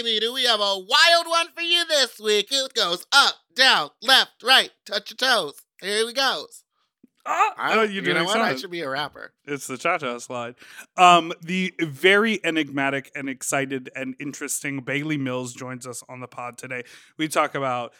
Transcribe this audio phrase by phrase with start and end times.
[0.00, 2.48] Ooh, baby, do we have a wild one for you this week?
[2.50, 5.54] It goes up, down, left, right, touch your toes.
[5.80, 6.64] Here we goes.
[7.26, 8.40] Oh, I, oh, you you're know doing what?
[8.40, 9.34] I should be a rapper.
[9.44, 10.54] It's the Cha Cha slide.
[10.96, 16.56] Um, the very enigmatic and excited and interesting Bailey Mills joins us on the pod
[16.56, 16.82] today.
[17.18, 17.92] We talk about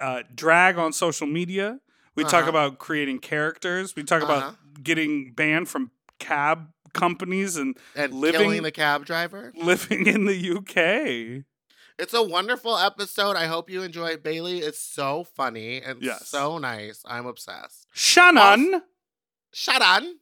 [0.00, 1.78] uh, drag on social media.
[2.16, 2.48] We talk Uh-huh.
[2.50, 3.94] about creating characters.
[3.94, 4.32] We talk Uh-huh.
[4.32, 9.52] about getting banned from cab companies and And Living- killing the cab driver.
[9.56, 11.44] living in the UK.
[11.98, 13.36] It's a wonderful episode.
[13.36, 14.58] I hope you enjoy Bailey.
[14.58, 16.28] It's so funny and Yes.
[16.28, 17.02] so nice.
[17.06, 17.86] I'm obsessed.
[17.94, 18.82] Shannon.
[19.52, 20.16] Shut on.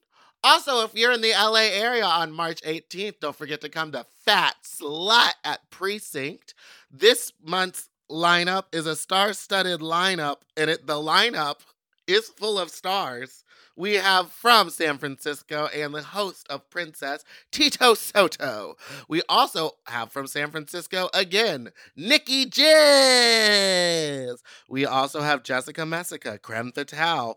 [0.45, 4.07] Also, if you're in the LA area on March 18th, don't forget to come to
[4.25, 6.55] Fat Slut at Precinct.
[6.91, 11.61] This month's lineup is a star-studded lineup, and it the lineup
[12.07, 13.43] is full of stars.
[13.77, 18.77] We have from San Francisco and the host of Princess, Tito Soto.
[19.09, 24.39] We also have from San Francisco again, Nikki Jizz.
[24.69, 27.35] We also have Jessica Messica, Creme Fatale,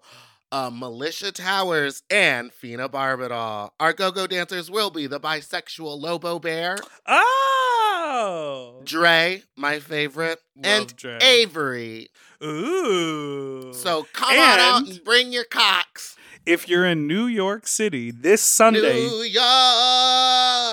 [0.51, 3.71] uh, Militia Towers, and Fina Barbadol.
[3.79, 8.81] Our go-go dancers will be the bisexual Lobo Bear, Oh.
[8.83, 11.17] Dre, my favorite, and Dre.
[11.21, 12.09] Avery.
[12.43, 13.73] Ooh.
[13.73, 16.15] So come on out And- and bring your cocks.
[16.47, 19.09] If you're in New York City this Sunday,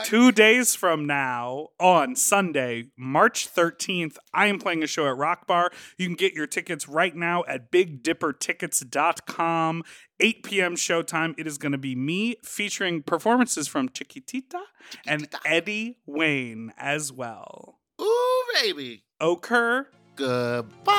[0.05, 5.49] two days from now on Sunday, March 13th, I am playing a show at Rock
[5.49, 5.73] Bar.
[5.99, 9.83] You can get your tickets right now at bigdippertickets.com.
[10.21, 10.77] 8 p.m.
[10.77, 11.35] showtime.
[11.37, 14.61] It is going to be me featuring performances from Chiquitita
[15.09, 17.81] and Eddie Wayne as well.
[18.01, 19.03] Ooh, baby.
[19.21, 19.87] Okur.
[20.15, 20.95] Goodbye.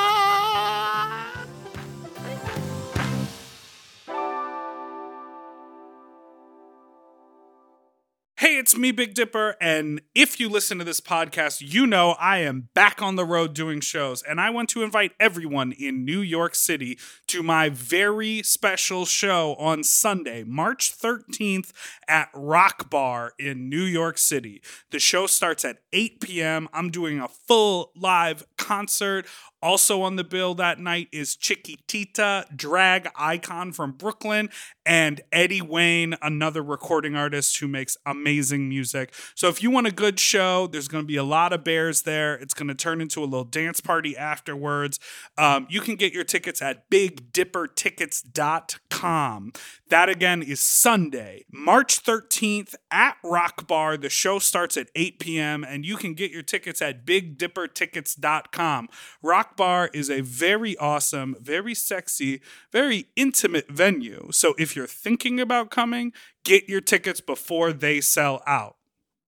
[8.66, 9.54] It's me, Big Dipper.
[9.60, 13.54] And if you listen to this podcast, you know I am back on the road
[13.54, 14.24] doing shows.
[14.24, 19.54] And I want to invite everyone in New York City to my very special show
[19.54, 21.70] on Sunday, March 13th
[22.08, 24.60] at Rock Bar in New York City.
[24.90, 26.68] The show starts at 8 p.m.
[26.72, 29.26] I'm doing a full live concert.
[29.62, 34.48] Also on the bill that night is Chiquitita, drag icon from Brooklyn,
[34.84, 39.12] and Eddie Wayne, another recording artist who makes amazing music.
[39.34, 42.02] So if you want a good show, there's going to be a lot of bears
[42.02, 42.34] there.
[42.34, 45.00] It's going to turn into a little dance party afterwards.
[45.36, 49.52] Um, you can get your tickets at bigdippertickets.com.
[49.88, 53.96] That again is Sunday, March 13th at Rock Bar.
[53.96, 55.64] The show starts at 8 p.m.
[55.64, 58.88] and you can get your tickets at bigdippertickets.com.
[59.22, 62.40] Rock Bar is a very awesome, very sexy,
[62.70, 64.28] very intimate venue.
[64.30, 66.12] So if you're thinking about coming,
[66.44, 68.76] get your tickets before they sell out.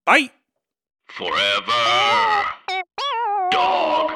[0.04, 0.30] Bye.
[1.06, 2.44] Forever.
[3.50, 4.12] Dog.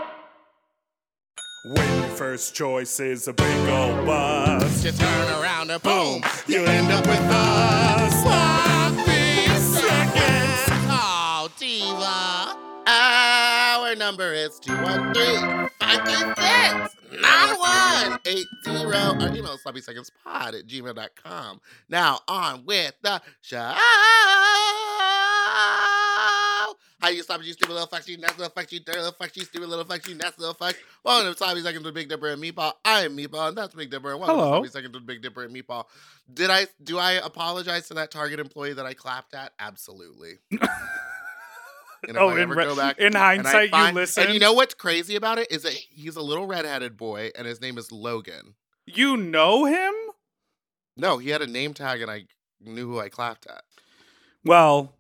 [1.65, 6.65] When your first choice is a big old bus, You turn around and boom, you
[6.65, 8.23] end up with us.
[8.23, 10.89] Sloppy seconds.
[10.91, 12.57] Oh, Diva.
[13.93, 19.23] Our number is 213 526 9180.
[19.23, 21.61] Or email sloppy seconds pod at gmail.com.
[21.91, 23.59] Now, on with the show.
[27.01, 29.13] How you stop it, you stupid little fuck, you nasty little fuck, you dirty little
[29.13, 30.75] fuck, you stupid little fuck, you nasty little fuck.
[31.05, 32.73] Welcome to Sloppy Seconds with Big Dipper and Meatball.
[32.87, 34.13] I am Meatball, and that's Big Dipper.
[34.13, 34.53] And welcome Hello.
[34.53, 35.85] to Sloppy Seconds with Big Dipper and Meatball.
[36.33, 39.53] Did I do I apologize to that Target employee that I clapped at?
[39.59, 40.39] Absolutely.
[42.09, 44.25] and if Oh, I in ever re- go back in hindsight, you listen.
[44.25, 47.47] And you know what's crazy about it is that he's a little redheaded boy, and
[47.47, 48.55] his name is Logan.
[48.87, 49.95] you know him?
[50.97, 52.25] No, he had a name tag, and I
[52.61, 53.63] knew who I clapped at.
[54.45, 54.95] Well,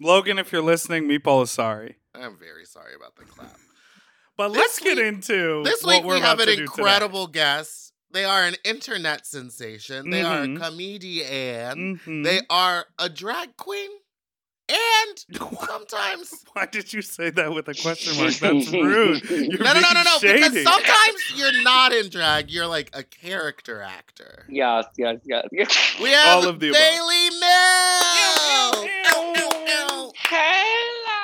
[0.00, 1.96] Logan, if you're listening, Meatball is sorry.
[2.14, 3.56] I'm very sorry about the clap.
[4.34, 6.62] But This let's get into This what week we have an do today.
[6.62, 7.92] incredible guest.
[8.12, 10.08] They are an internet sensation.
[10.08, 10.56] They are Mhm.
[10.56, 11.98] a comedian.
[11.98, 12.24] Mhm.
[12.24, 13.90] They are a drag queen
[14.68, 15.24] and
[15.66, 16.44] sometimes.
[16.52, 18.34] Why did you say that with a question mark?
[18.34, 19.22] That's rude.
[19.30, 20.18] You're no, no, no, no, no.
[20.18, 20.38] Shady.
[20.38, 22.50] Because sometimes you're not in drag.
[22.50, 24.46] You're like a character actor.
[24.48, 25.46] Yes, yes, yes.
[25.52, 25.96] yes.
[26.00, 27.40] We have all of the Daily above.
[27.40, 28.84] Mail.
[28.84, 31.22] Ew, ew, ew, Hello.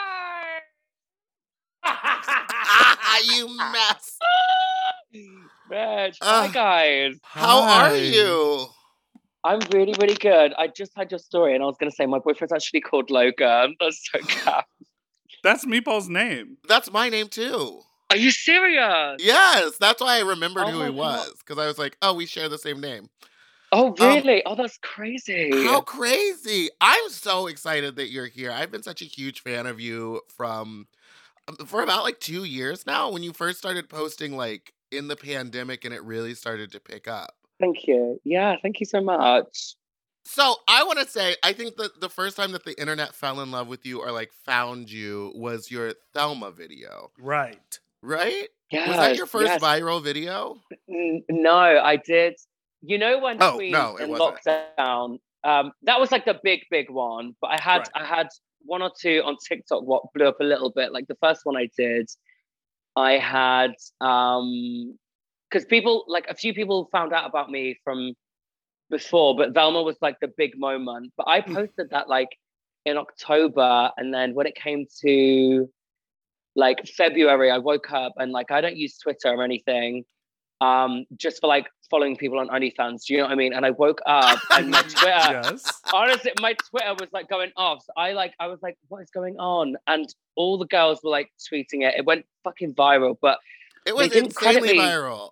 [1.85, 4.19] Ah, you mess.
[5.70, 7.14] Rich, uh, hi guys.
[7.23, 7.90] How hi.
[7.90, 8.69] are you?
[9.48, 10.52] I'm really, really good.
[10.58, 13.10] I just had your story, and I was going to say my boyfriend's actually called
[13.10, 13.76] Logan.
[13.80, 14.66] That's so cat.
[15.42, 16.58] That's Meatball's name.
[16.68, 17.80] That's my name too.
[18.10, 19.16] Are you serious?
[19.20, 20.96] Yes, that's why I remembered Oh who he God.
[20.96, 23.08] was because I was like, oh, we share the same name.
[23.70, 24.42] Oh, really?
[24.46, 25.50] oh, that's crazy.
[25.52, 26.70] How crazy!
[26.80, 28.50] I'm so excited that you're here.
[28.50, 30.88] I've been such a huge fan of you from
[31.48, 33.10] um, for about like two years now.
[33.10, 37.06] When you first started posting, like in the pandemic, and it really started to pick
[37.06, 37.34] up.
[37.60, 38.20] Thank you.
[38.25, 39.75] Yeah, thank you so much.
[40.25, 43.40] So I want to say, I think that the first time that the internet fell
[43.40, 47.78] in love with you or like found you was your Velma video, Right.
[48.02, 48.49] right?
[48.70, 49.62] Yes, was that your first yes.
[49.62, 50.60] viral video?
[50.88, 52.34] N- No, I did.
[52.82, 54.38] You know when Oh, Queen no, in wasn't.
[54.44, 57.34] lockdown, um, that was like the big, big one.
[57.40, 57.88] But I had Right.
[57.94, 58.28] I had
[58.66, 60.93] one or two on TikTok what blew up a little bit.
[60.93, 62.11] Like the first one I did,
[62.96, 63.70] I had
[64.02, 64.99] um
[65.50, 68.14] because people like a few people found out about me from
[68.90, 71.12] before, but Velma was like the big moment.
[71.16, 72.28] But I posted that like
[72.84, 75.68] in October, and then when it came to
[76.56, 80.04] like February, I woke up and like I don't use Twitter or anything,
[80.60, 83.04] um, just for like following people on OnlyFans.
[83.06, 83.52] Do you know what I mean?
[83.52, 85.80] And I woke up and my Twitter, yes.
[85.92, 87.82] honestly, my Twitter was like going off.
[87.84, 89.76] So I like, I was like, what is going on?
[89.86, 91.94] And all the girls were like tweeting it.
[91.96, 93.16] It went fucking viral.
[93.20, 93.38] But
[93.86, 95.30] It was insanely viral.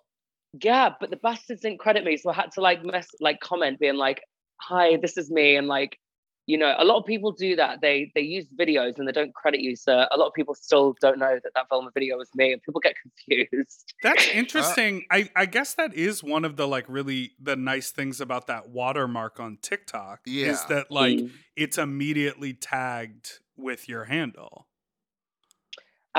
[0.61, 3.79] Yeah, but the bastards didn't credit me, so I had to like mess, like comment,
[3.79, 4.21] being like,
[4.61, 5.97] "Hi, this is me," and like,
[6.45, 7.81] you know, a lot of people do that.
[7.81, 9.75] They they use videos and they don't credit you.
[9.75, 12.61] So a lot of people still don't know that that Velma video was me, and
[12.61, 12.95] people get
[13.27, 13.93] confused.
[14.03, 15.05] That's interesting.
[15.11, 18.69] I, I guess that is one of the like really the nice things about that
[18.69, 21.31] watermark on TikTok is that like Mm.
[21.55, 24.66] it's immediately tagged with your handle.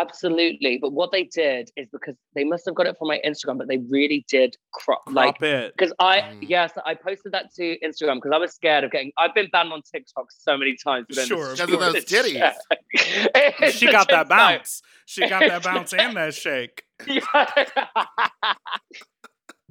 [0.00, 0.78] Absolutely.
[0.80, 3.66] But what they did is because they must have got it from my Instagram, but
[3.68, 5.74] they really did crop, Crop like it.
[5.76, 6.38] because I Mm.
[6.48, 9.10] yes, I posted that to Instagram because I was scared of getting.
[9.18, 11.06] I've been banned on TikTok so many times.
[11.08, 13.72] within Sure, Because of those short- titties.
[13.72, 14.82] She got that bounce.
[15.06, 16.84] She got that bounce and that shake.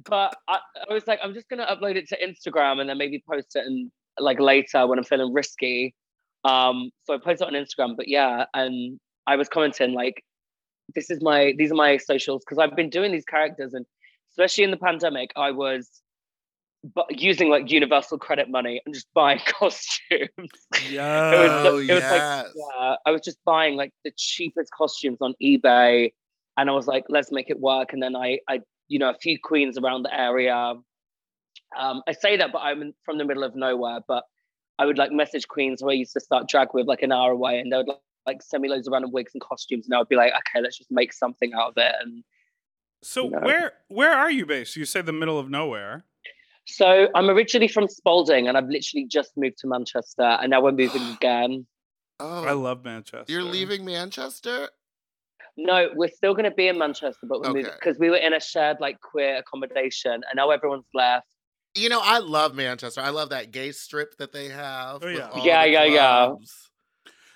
[0.04, 0.58] But I,
[0.88, 3.66] I was like, I'm just gonna upload it to Instagram and then maybe post it
[3.66, 5.94] and like later when I'm feeling risky.
[6.44, 8.98] Um, so I posted it on Instagram, but yeah, and
[9.28, 10.24] I was commenting like,
[10.94, 13.84] this is my these are my socials because I've been doing these characters and
[14.32, 16.02] especially in the pandemic, I was
[16.94, 20.30] but using like universal credit money and just buying costumes.
[20.88, 21.32] Yeah.
[21.32, 22.46] it was, it was like yes.
[22.54, 26.12] yeah, I was just buying like the cheapest costumes on eBay,
[26.56, 27.92] and I was like, let's make it work.
[27.92, 30.74] And then I, I, you know, a few queens around the area.
[31.78, 34.00] Um, I say that, but I'm from the middle of nowhere.
[34.06, 34.24] But
[34.78, 37.32] I would like message queens who I used to start drag with, like an hour
[37.32, 37.98] away, and they would like,
[38.28, 40.62] like send me loads of random wigs and costumes, and I would be like, okay,
[40.62, 41.94] let's just make something out of it.
[42.00, 42.22] And
[43.02, 43.38] So No.
[43.40, 44.76] where where are you based?
[44.76, 46.04] You say the middle of nowhere.
[46.66, 50.72] so I'm originally from Spalding, and I've literally just moved to Manchester, and now we're
[50.72, 51.66] moving again.
[52.20, 53.32] Oh, I love Manchester.
[53.32, 54.68] you're leaving Manchester?
[55.56, 57.74] No, we're still going to be in Manchester, but we're moving Okay.
[57.80, 61.26] because we were in a shared like queer accommodation, and now everyone's left.
[61.74, 63.00] You know, I love Manchester.
[63.00, 65.02] I love that gay strip that they have.
[65.04, 65.30] Oh, yeah.
[65.44, 66.34] Yeah, yeah, yeah.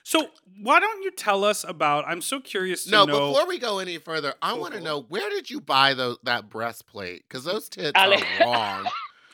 [0.04, 0.26] Clubs.
[0.28, 0.30] So
[0.62, 2.04] why don't you tell us about?
[2.06, 3.30] I'm so curious to No, know.
[3.30, 4.84] before we go any further, I want to Mhm.
[4.84, 7.24] know where did you buy those that breastplate?
[7.28, 8.88] Because those tits Ale- are wrong.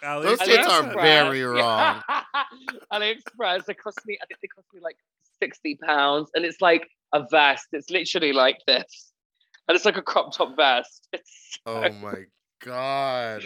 [0.05, 0.85] Ali, Those tell tits us.
[0.85, 2.03] are very wrong.
[2.93, 4.97] AliExpress, they cost me, I think they cost me like
[5.43, 6.31] 60 pounds.
[6.35, 7.67] And it's like a vest.
[7.73, 9.13] It's literally like this.
[9.67, 11.09] And it's like a crop top vest.
[11.13, 12.25] It's so, Oh my
[12.65, 13.43] god.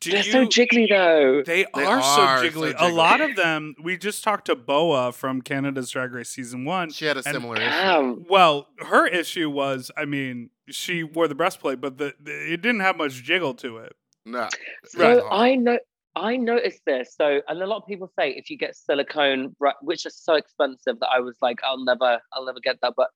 [0.00, 1.42] Do they're so jiggly though.
[1.44, 2.74] They, They are, so are so jiggly.
[2.78, 3.74] A lot of them.
[3.82, 6.90] We just talked to Boa from Canada's Drag Race season one.
[6.90, 8.24] She had a And- similar issue.
[8.28, 12.80] Well, her issue was, I mean, she wore the breastplate, but the, the it didn't
[12.80, 13.94] have much jiggle to it.
[14.24, 14.48] No.
[14.86, 15.28] So Right.
[15.30, 15.78] I know
[16.14, 17.14] I noticed this.
[17.16, 20.98] So and a lot of people say if you get silicone, which is so expensive
[21.00, 22.94] that I was like, I'll never, I'll never get that.
[22.96, 23.08] But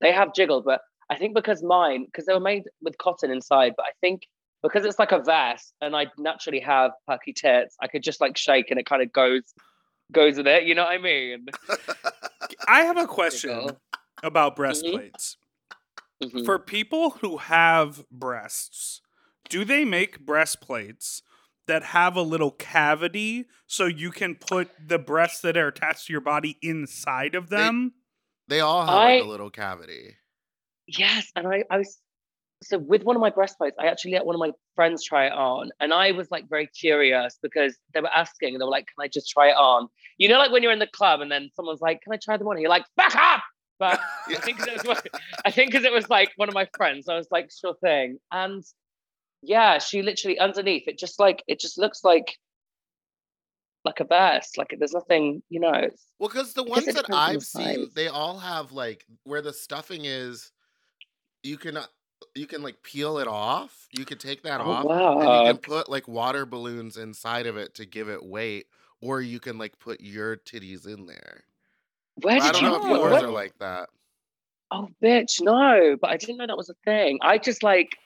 [0.00, 0.62] they have jiggle.
[0.62, 4.22] But I think because mine, because they were made with cotton inside, but I think
[4.62, 8.36] because it's like a vest and I naturally have perky tits, I could just like
[8.36, 9.42] shake and it kind of goes
[10.12, 10.64] goes with it.
[10.64, 11.46] You know what I mean?
[12.68, 13.70] I have a question
[14.22, 15.36] about breastplates.
[16.22, 16.44] Mhm.
[16.44, 19.00] For people who have breasts,
[19.48, 21.22] do they make breastplates
[21.66, 26.12] that have a little cavity so you can put the breasts that are attached to
[26.12, 27.92] your body inside of them?
[28.48, 30.16] They all have like, I- a little cavity.
[30.86, 31.98] Yes, and I, I was
[32.62, 35.32] so with one of my breastplates, I actually let one of my friends try it
[35.32, 39.04] on, and I was like very curious because they were asking, they were like, "Can
[39.04, 39.88] I just try it on?"
[40.18, 42.36] You know, like when you're in the club and then someone's like, "Can I try
[42.36, 43.42] them on?" And you're like, "Back up!"
[43.78, 45.00] But I think 'cause it was
[45.44, 48.18] I think because it was like one of my friends, I was like, sure thing.
[48.32, 48.64] And
[49.42, 52.38] yeah, she literally underneath it just like it just looks like
[53.84, 54.58] like a vest.
[54.58, 55.88] Like there's nothing, you know.
[56.18, 59.52] Well, because the ones that on the I've seen, they all have like where the
[59.52, 60.50] stuffing is.
[61.44, 61.86] You can uh,
[62.34, 63.88] you can like peel it off.
[63.96, 65.20] You can take that Oh, off, wow.
[65.20, 68.66] and you can put like water balloons inside of it to give it weight,
[69.00, 71.44] or you can like put your titties in there.
[72.22, 73.88] Where I did don't you know if yours what- are like that.
[74.70, 75.96] Oh, bitch, no.
[76.00, 77.18] But I didn't know that was a thing.
[77.22, 77.96] I just like,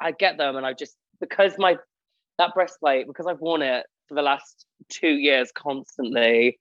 [0.00, 1.76] I get them and I just, because my,
[2.38, 6.58] that breastplate, because I've worn it for the last two years constantly,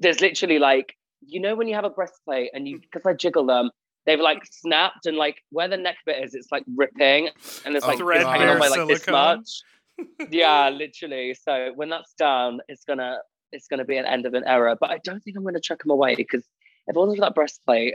[0.00, 2.82] there's literally like, you know, when you have a breastplate and you, mm.
[2.82, 3.70] because I jiggle them,
[4.06, 7.28] they've like snapped and like where the neck bit is, it's like ripping
[7.64, 9.48] and it's Oh, like it's hanging on by like this much.
[10.30, 11.34] yeah, literally.
[11.34, 13.18] So when that's done, it's gonna,
[13.52, 14.76] it's gonna be an end of an era.
[14.78, 16.44] But I don't think I'm gonna chuck them away because
[16.86, 17.94] if it wasn't for that breastplate,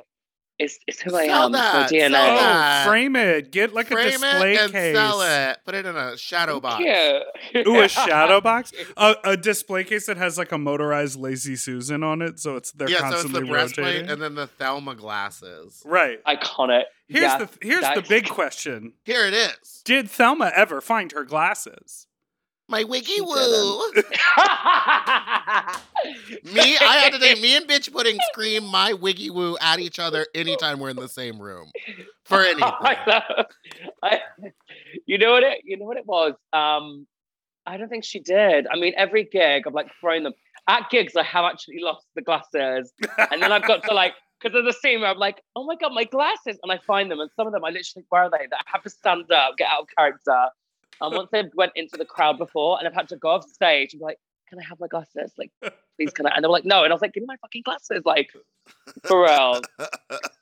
[0.59, 1.51] it's it's who I Sell am.
[1.53, 2.11] that, It's my sell DNA.
[2.39, 2.85] that.
[2.85, 3.51] Oh, frame it.
[3.51, 4.95] Get like a Frame display it and case.
[4.95, 5.57] sell it.
[5.65, 6.83] Put it in a shadow box.
[7.51, 7.67] Cute.
[7.67, 8.71] Ooh, a shadow box?
[8.97, 12.71] A, a display case that has like a motorized Lazy Susan on it, so it's
[12.71, 14.09] they're yeah, so it's constantly the breastplate rotating.
[14.09, 15.81] and then the Velma glasses.
[15.85, 16.23] right.
[16.25, 16.83] Iconic.
[17.07, 19.81] Here's Yeah, the here's the big question: Here it is.
[19.83, 22.07] Did Velma ever find her glasses?
[22.71, 23.91] My wiggy She woo.
[26.53, 29.99] Me, I had to say, me and bitch pudding scream my wiggy woo at each
[29.99, 31.69] other anytime we're in the same room
[32.23, 32.63] for anything.
[32.63, 33.43] I.
[34.01, 34.19] I,
[35.05, 36.33] you know what it you know what it was?
[36.53, 37.05] Um
[37.65, 38.67] I don't think she did.
[38.71, 40.33] I mean, every gig I've like thrown them.
[40.69, 42.93] At gigs, I have actually lost the glasses.
[43.31, 45.75] And then I've got to like because of the scene where I'm like, oh my
[45.75, 48.29] god, my glasses, and I find them, and some of them I literally where are
[48.29, 48.47] they?
[48.49, 50.47] That I have to stand up, get out of character.
[50.99, 53.93] And once they went into the crowd before, and I've had to go off stage
[53.93, 54.17] and be like,
[54.49, 55.31] can I have my glasses?
[55.37, 55.51] Like,
[55.97, 56.31] please, can I?
[56.35, 56.83] And they were like, no.
[56.83, 58.31] And I was like, give me my fucking glasses, like,
[59.05, 59.61] for real.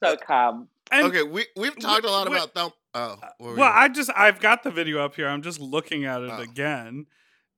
[0.04, 0.68] So calm.
[0.92, 2.74] And, okay, we we've talked a lot wait- about Velma.
[2.96, 5.28] Oh, what Well, you- I just I've got the video up here.
[5.28, 6.40] I'm just looking at it Oh.
[6.42, 7.06] again.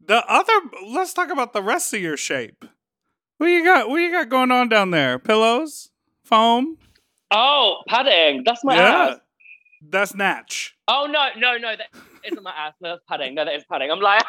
[0.06, 0.52] The other
[0.88, 2.66] let's talk about the rest of your shape.
[3.38, 3.90] What you got?
[3.90, 5.18] What you got going on down there?
[5.20, 5.90] Pillows,
[6.26, 6.78] foam.
[7.32, 8.44] Oh, padding.
[8.46, 8.82] That's my yeah,
[9.12, 9.20] ass.
[9.90, 10.76] That's natch.
[10.88, 11.88] Oh no, no, no, that
[12.26, 12.74] isn't my ass.
[12.82, 13.36] No, that's padding.
[13.36, 13.92] No, that is padding.
[13.92, 14.24] I'm like,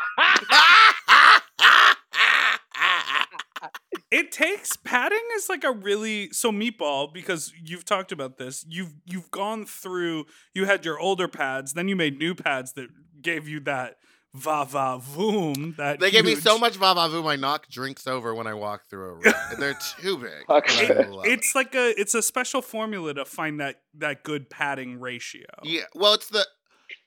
[4.11, 8.63] It takes padding is like a really so meatball because you've talked about this.
[8.69, 10.27] You've you've gone through.
[10.55, 12.89] You had your older pads, then you made new pads that
[13.23, 13.97] gave you that
[14.35, 15.77] va va voom.
[15.77, 18.89] That they gave me so much vava voom, I knock drinks over when I walk
[18.89, 19.35] through a room.
[19.59, 20.49] They're too big.
[20.49, 20.89] Okay.
[20.89, 21.33] but I love it.
[21.33, 25.47] It's like a it's a special formula to find that that good padding ratio.
[25.63, 25.83] Yeah.
[25.95, 26.47] Well, it's the.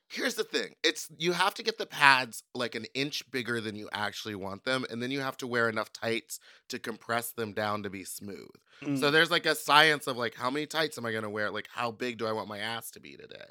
[0.08, 0.76] Here's the thing.
[0.84, 4.64] It's you have to get the pads like an inch bigger than you actually want
[4.64, 6.40] them, and then you have to wear enough tights
[6.70, 8.48] to compress them down to be smooth.
[8.84, 9.00] Mm.
[9.00, 11.50] So there's like a science of like how many tights am I gonna wear?
[11.50, 13.50] Like how big do I want my ass to be today?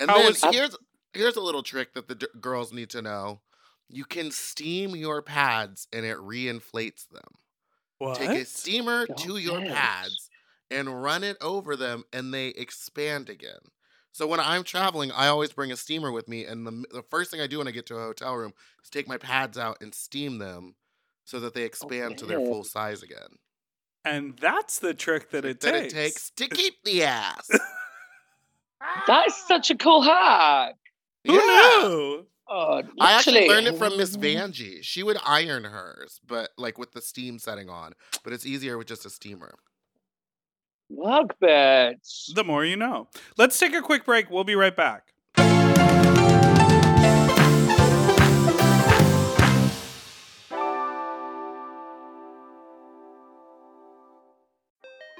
[0.00, 0.76] And How then is- here's
[1.14, 3.40] here's a little trick that the d- girls need to know.
[3.88, 7.22] You can steam your pads and it reinflates them.
[7.98, 8.16] what?
[8.18, 9.72] Take a steamer Don't to your bitch.
[9.74, 10.30] pads
[10.70, 13.60] and run it over them, and they expand again.
[14.12, 17.30] So when I'm traveling, I always bring a steamer with me, and the, the first
[17.30, 18.52] thing I do when I get to a hotel room
[18.82, 20.74] is take my pads out and steam them,
[21.24, 23.38] so that they expand to their full size again.
[24.04, 25.92] and that's the trick that it that takes.
[25.92, 27.48] it takes to keep the ass.
[29.06, 30.74] that is such a cool hack.
[31.26, 31.40] Who Yeah.
[31.82, 32.26] knew?
[32.46, 34.82] Oh, I actually learned it from Miss Vanjie.
[34.82, 37.94] She would iron hers, but like with the steam setting on.
[38.22, 39.54] But it's easier with just a steamer.
[40.92, 42.34] Wug bitch.
[42.34, 43.08] The more you know.
[43.38, 44.30] Let's take a quick break.
[44.30, 45.14] We'll be right back.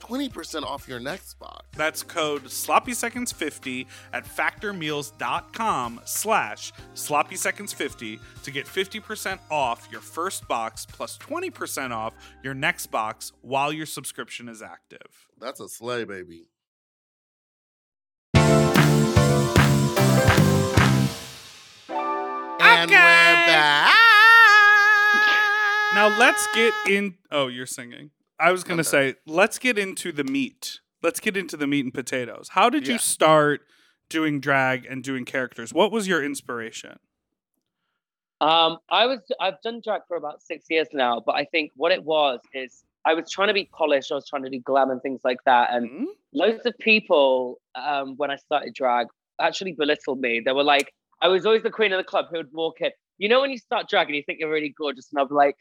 [0.00, 1.66] 20% off your next box.
[1.76, 9.88] That's code sloppy seconds 50 at factormeals.com slash sloppy seconds 50 to get 50% off
[9.90, 15.28] your first box plus 20% off your next box while your subscription is active.
[15.38, 16.46] That's a sleigh, baby.
[22.60, 23.94] And we're back.
[25.94, 27.14] Now let's get in.
[27.30, 28.10] Oh, you're singing.
[28.40, 30.80] I was going to say, let's get into the meat.
[31.02, 32.50] Let's get into the meat and potatoes.
[32.52, 32.94] How did Yeah.
[32.94, 33.62] you start
[34.08, 35.72] doing drag and doing characters?
[35.72, 36.98] What was your inspiration?
[38.40, 41.90] Um, I was I've done drag for about six years now, but I think what
[41.90, 44.12] it was is I was trying to be polished.
[44.12, 46.04] I was trying to do glam and things like that, and Hmm?
[46.32, 49.08] loads of people um, when I started drag
[49.40, 50.40] actually belittled me.
[50.44, 52.90] They were like, I was always the queen of the club who would walk in.
[53.18, 55.56] You know when you start drag and you think you're really gorgeous, and I'm like,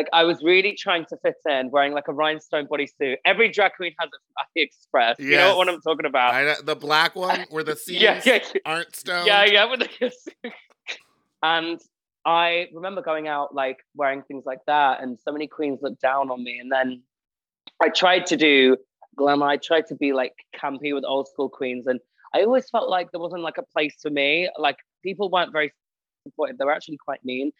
[0.00, 3.16] like I was really trying to fit in, wearing like a rhinestone bodysuit.
[3.26, 4.08] Every drag queen has
[4.56, 5.18] it from AliExpress.
[5.18, 6.32] You know what I'm talking about?
[6.32, 9.26] I the black one where the seams yeah, yeah, aren't stoned.
[9.26, 9.70] yeah, yeah.
[9.70, 10.52] With the suit.
[11.42, 11.78] and
[12.24, 16.30] I remember going out like wearing things like that, and so many queens looked down
[16.30, 16.58] on me.
[16.58, 17.02] And then
[17.82, 18.78] I tried to do
[19.16, 19.48] glamour.
[19.48, 22.00] I tried to be like campy with old school queens, and
[22.34, 24.48] I always felt like there wasn't like a place for me.
[24.58, 25.74] Like people weren't very
[26.26, 26.56] supportive.
[26.56, 27.52] They were actually quite mean.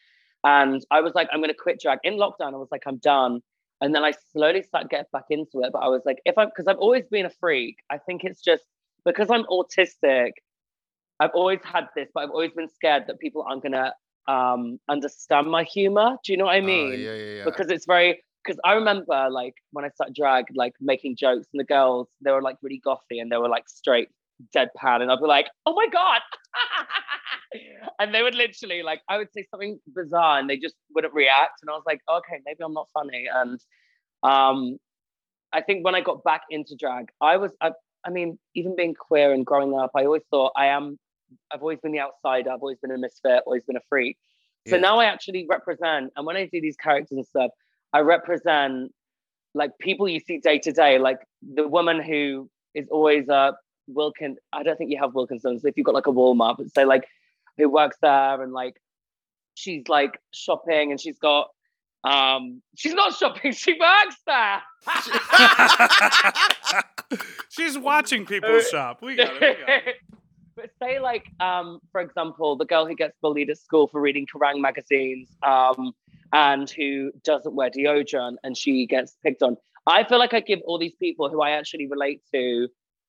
[0.44, 1.98] And I was like, I'm gonna quit drag.
[2.04, 3.40] In lockdown, I was like, I'm done.
[3.82, 5.72] And then I slowly started getting back into it.
[5.72, 8.42] But I was like, if I'm, because I've always been a freak, I think it's
[8.42, 8.64] just
[9.04, 10.32] because I'm autistic,
[11.20, 13.92] I've always had this, but I've always been scared that people aren't gonna
[14.28, 16.16] um understand my humor.
[16.24, 17.00] Do you know what I Oh, mean?
[17.00, 17.44] yeah, yeah, yeah.
[17.44, 21.60] Because it's very because I remember like when I started drag, like making jokes, and
[21.60, 24.08] the girls they were like really gothy and they were like straight
[24.54, 26.22] deadpan, and I'd be like, "Oh my god!"
[27.98, 31.60] and they would literally like I would say something bizarre, and they just wouldn't react,
[31.62, 33.60] and I was like, "Okay, maybe I'm not funny." And
[34.22, 34.78] um,
[35.52, 37.72] I think when I got back into drag, I was I,
[38.06, 40.98] I mean, even being queer and growing up, I always thought I am.
[41.52, 42.50] I've always been the outsider.
[42.50, 43.42] I've always been a misfit.
[43.46, 44.16] Always been a freak.
[44.68, 44.82] So Yeah.
[44.82, 47.50] now I actually represent, and when I do these characters and stuff,
[47.92, 48.92] I represent
[49.54, 53.52] like people you see day to day, like the woman who is always uh
[53.88, 54.36] Wilkin.
[54.52, 55.64] I don't think you have Wilkinsons.
[55.64, 57.06] If you've got like a Walmart, but say like
[57.56, 58.80] who works there and like
[59.54, 61.48] she's like shopping and she's got
[62.04, 64.62] um she's not shopping, she works there.
[67.50, 69.02] She's watching people shop.
[69.02, 69.58] We got it.
[69.58, 69.96] We got it.
[70.56, 74.26] but say like um for example the girl who gets bullied at school for reading
[74.26, 75.92] Kerrang magazines um
[76.32, 80.60] and who doesn't wear deodorant and she gets picked on I feel like I give
[80.64, 82.68] all these people who I actually relate to,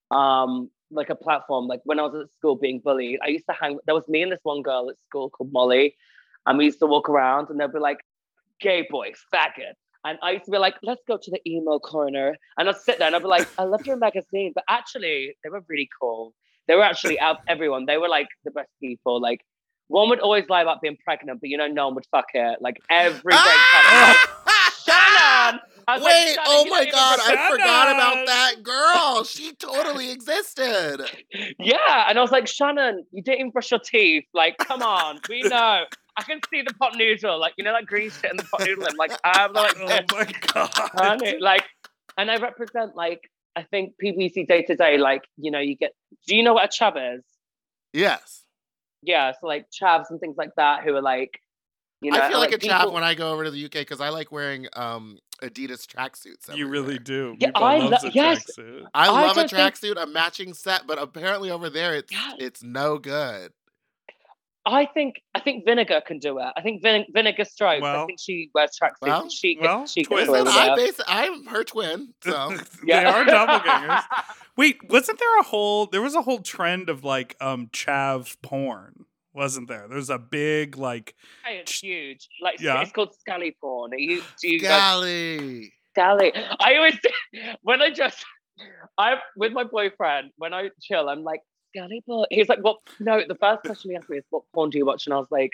[0.10, 1.67] um, like a platform.
[1.67, 3.80] Like when I was at school being bullied, I used to hang.
[3.86, 5.95] There was me and this one girl at school called Molly,
[6.45, 7.99] and we used to walk around, and they'd be like,
[8.60, 12.36] "Gay boy, faggot." And I used to be like, let's go to the emo corner.
[12.58, 14.51] And I'd sit there and I'd be like, I love your magazine.
[14.56, 16.34] But actually, they were really cool.
[16.67, 17.86] They were actually out everyone.
[17.86, 19.21] They were like the best people.
[19.21, 19.41] Like
[19.89, 22.62] one would always lie about being pregnant, but you know, no one would fuck it.
[22.62, 24.17] Like every ah!
[24.25, 24.38] break
[25.88, 26.38] time, like, Shannon!
[26.46, 29.24] I was like, Wait, oh my god, I forgot about that girl.
[29.24, 31.06] She totally existed.
[31.60, 34.26] Yeah, and I was like, Shannon, you didn't even brush your teeth.
[34.34, 35.84] Like, come on, we know.
[36.17, 38.65] I can see the pot noodle, like you know that green shit in the pot
[38.65, 38.86] noodle.
[38.86, 40.70] I'm like, I'm like, Oh my god.
[40.94, 41.38] honey.
[41.39, 41.63] like,
[42.17, 43.22] and I represent like
[43.56, 44.98] I think see day to day.
[44.98, 45.94] Like, you know, you get.
[46.28, 47.24] Do you know what a chav is?
[47.94, 48.44] Yes.
[49.04, 51.39] Yeah, so like chavs and things like that, who are like,
[52.02, 53.72] you know, I feel like, a chav people- when I go over to the UK
[53.74, 56.56] because I like wearing um Adidas tracksuits.
[56.56, 57.36] You really do.
[57.40, 58.46] Yeah, Meatball I lo- a yes.
[58.58, 58.84] tracksuit.
[58.94, 62.12] I I love a don't think- tracksuit, a matching set, but apparently over there it's
[62.12, 62.34] Yeah.
[62.38, 63.52] it's no good.
[64.64, 66.46] I think I think Vinegar can do it.
[66.56, 67.82] I think Vin- Vinegar Strokes.
[67.82, 68.94] Well- I think she wears tracksuits.
[69.02, 70.28] Well- and she well, she twins.
[70.30, 70.76] gets away I it.
[70.76, 72.50] base, I'm her twin, so
[72.86, 74.04] they are doppelgangers.
[74.58, 79.06] Wait, wasn't there a whole there was a whole trend of like um chav porn,
[79.34, 79.88] wasn't there?
[79.89, 81.15] There's a big like
[81.46, 82.28] Hey, it's huge.
[82.41, 82.82] Like Yeah.
[82.82, 83.94] it's called scally porn.
[83.94, 85.74] Are you do you guys golly.
[85.94, 86.34] scally?
[86.60, 87.00] I always
[87.62, 88.24] when I just
[88.98, 91.10] I'm with my boyfriend when I chill.
[91.10, 92.28] I'm like scally porn.
[92.30, 94.86] He's like, "What?" No, the first question he asked me is, "What porn do you
[94.86, 95.54] watch?" And I was like,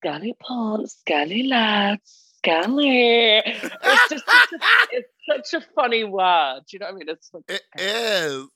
[0.00, 4.58] "Scally porn, scally lads, scally." It's just such a,
[4.92, 5.12] it's
[5.50, 6.60] such a funny word.
[6.68, 7.08] Do you know what I mean?
[7.08, 8.46] It's like, It is.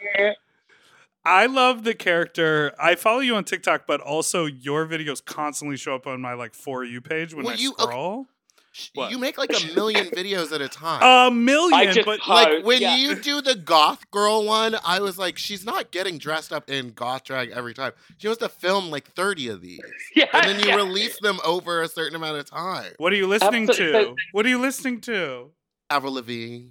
[1.25, 2.73] I love the character.
[2.81, 6.55] I follow you on TikTok, but also your videos constantly show up on my like
[6.55, 7.83] for you page when Well, I you- okay.
[7.85, 8.27] scroll.
[8.95, 9.11] What?
[9.11, 11.03] You make like a million videos at a time.
[11.03, 12.97] A million, just but hope- like when yeah.
[12.97, 16.93] you do the goth girl one, I was like, she's not getting dressed up in
[16.93, 17.93] goth drag every time.
[18.17, 19.79] She wants to film like 30 of these.
[20.17, 20.77] yeah, And then you yeah.
[20.77, 22.93] release them over a certain amount of time.
[22.97, 24.05] what are you listening Absolutely.
[24.07, 24.15] to?
[24.33, 25.51] What are you listening to?
[25.91, 26.69] Avril Lavigne.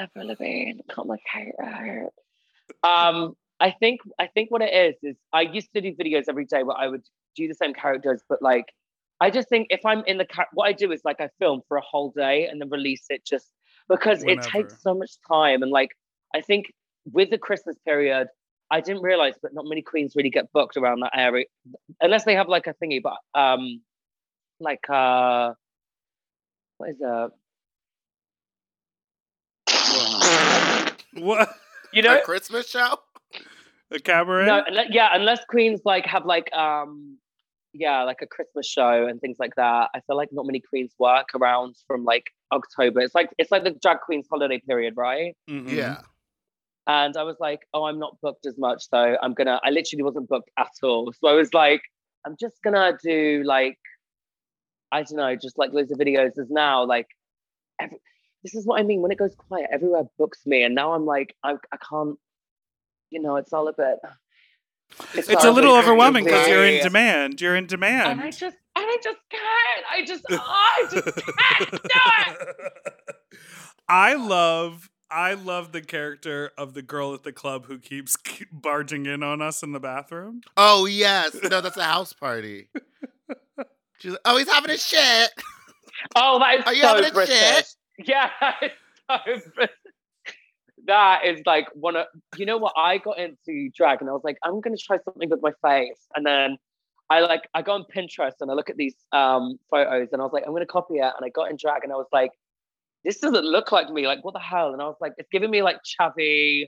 [0.00, 1.54] Avril Lavigne, complicated.
[2.82, 6.44] Um, I think I think what it is is I used to do videos every
[6.44, 7.02] day where I would
[7.36, 8.66] do the same characters, but like
[9.20, 11.62] I just think if I'm in the char- what I do is like I film
[11.68, 13.50] for a whole day and then release it just
[13.88, 15.90] because it takes so much time and like
[16.34, 16.72] I think
[17.12, 18.28] with the Christmas period.
[18.70, 21.46] I didn't realize, but not many queens really get booked around that area,
[22.02, 23.00] unless they have like a thingy.
[23.02, 23.80] But um,
[24.60, 25.54] like uh,
[26.76, 27.30] what is that?
[31.14, 31.48] What
[31.92, 32.98] You know, a Christmas show?
[33.90, 34.46] A cabaret?
[34.46, 37.18] No, unle- yeah, unless queens like have like um
[37.74, 39.90] yeah, like a Christmas show and things like that.
[39.94, 43.00] I feel like not many queens work around from like October.
[43.00, 45.36] It's like it's like the drag queens holiday period, right?
[45.48, 45.70] Mhm.
[45.70, 46.00] Yeah.
[46.86, 49.60] And I was like, oh, I'm not booked as much, so I'm gonna.
[49.62, 51.12] I literally wasn't booked at all.
[51.20, 51.82] So I was like,
[52.24, 53.78] I'm just gonna do like,
[54.90, 56.32] I don't know, just like loads of videos.
[56.34, 57.06] There's now like,
[57.78, 57.98] every,
[58.42, 59.02] this is what I mean.
[59.02, 62.16] When it goes quiet, everywhere books me, and now I'm like, I, I can't.
[63.10, 63.98] You know, it's all a bit.
[65.14, 67.40] It's a little overwhelming because you're in demand.
[67.40, 68.12] You're in demand.
[68.12, 69.84] And I just, and I just can't.
[69.92, 72.72] I just, oh, I just can't do it.
[73.88, 78.16] I love I love the character of the girl at the club who keeps
[78.52, 80.42] barging in on us in the bathroom.
[80.56, 81.34] Oh, yes.
[81.42, 82.68] No, that's a house party.
[83.98, 85.30] She's like, oh, he's having a shit.
[86.14, 87.36] Oh, that is Are you so having a British.
[87.36, 87.66] shit?
[88.06, 88.30] Yeah,
[89.08, 89.74] that is so British.
[90.88, 92.72] That is like one of you know what?
[92.76, 96.00] I got into drag and I was like I'm gonna try something with my face.
[96.16, 96.56] And then
[97.10, 100.24] I like I go on Pinterest and I look at these um photos and I
[100.24, 101.12] was like I'm gonna copy it.
[101.16, 102.32] And I got in drag and I was like
[103.04, 104.06] this doesn't look like me.
[104.06, 104.72] Like what the hell?
[104.72, 106.66] And I was like it's giving me like chavvy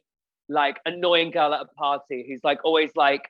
[0.49, 3.29] like annoying girl at a party who's like always like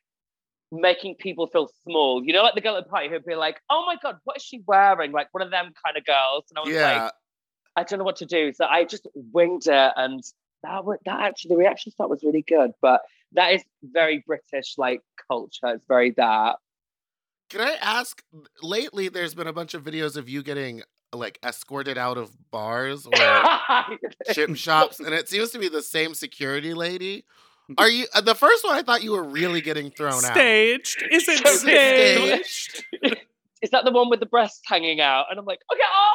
[0.72, 2.22] making people feel small.
[2.24, 4.36] You know like the girl at the party who'd be like oh my god what
[4.38, 5.12] is she wearing?
[5.12, 6.44] Like one of them kind of girls.
[6.50, 7.04] And I was Yeah.
[7.04, 7.12] like
[7.76, 8.52] I don't know what to do.
[8.52, 10.22] So I just winged it, and
[10.62, 12.72] that wa- that actually the reaction to that was really good.
[12.80, 15.66] But that is very British like culture.
[15.66, 16.56] It's very that.
[17.48, 18.22] Can I ask?
[18.62, 23.06] Lately, there's been a bunch of videos of you getting like escorted out of bars
[23.06, 23.12] or
[24.32, 27.24] chip shops, and it seems to be the same security lady.
[27.78, 28.74] Are you uh, the first one?
[28.74, 30.32] I thought you were really getting thrown out.
[30.32, 31.04] Staged?
[31.10, 32.84] Is it Is it staged?
[33.62, 35.26] Is that the one with the breasts hanging out?
[35.30, 36.14] And I'm like, okay, oh.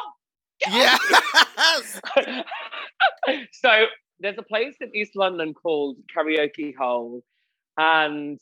[0.68, 2.00] Yes.
[3.52, 3.84] so
[4.26, 7.22] there's a place in East London called Karaoke Hole,
[7.78, 8.40] and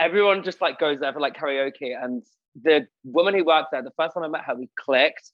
[0.00, 1.94] everyone just like goes there for like karaoke.
[2.02, 2.22] And
[2.62, 5.32] the woman who works there, the first time I met her, we clicked,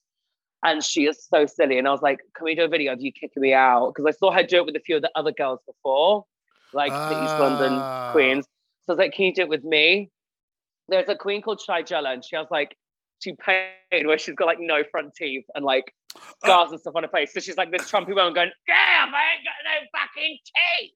[0.65, 1.79] And she is so silly.
[1.79, 3.93] And I was like, can we do a video of you kicking me out?
[3.95, 6.25] Because I saw her do it with a few of the other girls before,
[6.73, 8.13] like the East London Ah.
[8.13, 8.47] queens.
[8.87, 10.11] So I was like, can you do it with me?
[10.89, 12.77] There's a queen called Shai Jella, and she has like
[13.25, 15.95] two pain where she's got like no front teeth and like
[16.43, 17.33] scars and stuff on her face.
[17.33, 20.93] So she's like this Trumpy woman going, damn, I ain't got no fucking teeth.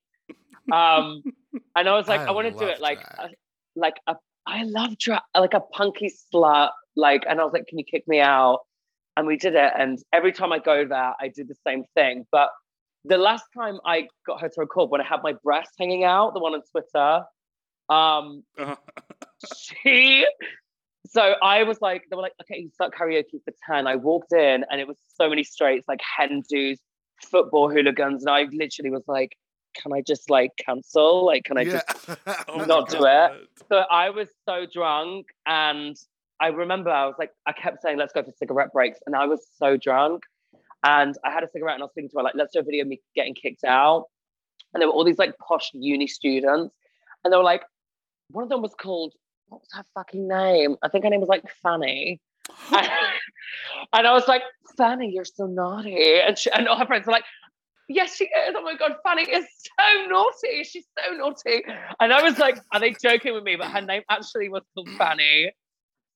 [0.71, 1.23] Um,
[1.75, 3.31] and I was like, I, I want to do it like, a,
[3.75, 6.71] like a, I love drag, like a punky slut.
[6.95, 8.61] Like, and I was like, can you kick me out?
[9.17, 9.73] And we did it.
[9.79, 12.27] And every time I go there, I do the same thing.
[12.31, 12.51] But
[13.05, 16.35] the last time I got her to record, when I had my breast hanging out,
[16.35, 17.25] the one on Twitter,
[17.89, 18.77] um, Uh,
[19.57, 20.27] she
[21.07, 23.87] so I was like, they were like, okay, you start karaoke for 10.
[23.87, 26.81] I walked in and it was so many straights, like hen dudes,
[27.23, 28.25] football hooligans.
[28.25, 29.37] And I literally was like,
[29.77, 31.25] can I just like cancel?
[31.25, 31.81] Like, can I yeah.
[31.97, 33.49] just oh Not do it.
[33.69, 35.97] So I was so drunk and
[36.41, 38.99] I remember I was like, I kept saying, let's go for cigarette breaks.
[39.07, 40.23] And I was so drunk.
[40.85, 42.63] And I had a cigarette and I was thinking to her, like, let's do a
[42.63, 44.05] video of me getting kicked out.
[44.73, 46.75] And there were all these like posh uni students.
[47.25, 47.63] And they were like,
[48.31, 49.15] one of them was called,
[49.49, 50.77] what was her fucking name?
[50.83, 52.21] I think her name was like Fanny.
[52.73, 52.89] and,
[53.93, 54.43] and I was like,
[54.77, 56.21] Fanny, you're so naughty.
[56.21, 57.25] And, she, and all her friends were like,
[57.91, 58.55] Yes, she is.
[58.55, 60.63] Oh my God, Fanny is so naughty.
[60.65, 61.65] She's so naughty.
[62.01, 63.57] And I was like, Are they joking with me?
[63.57, 65.53] But her name actually was called Fanny.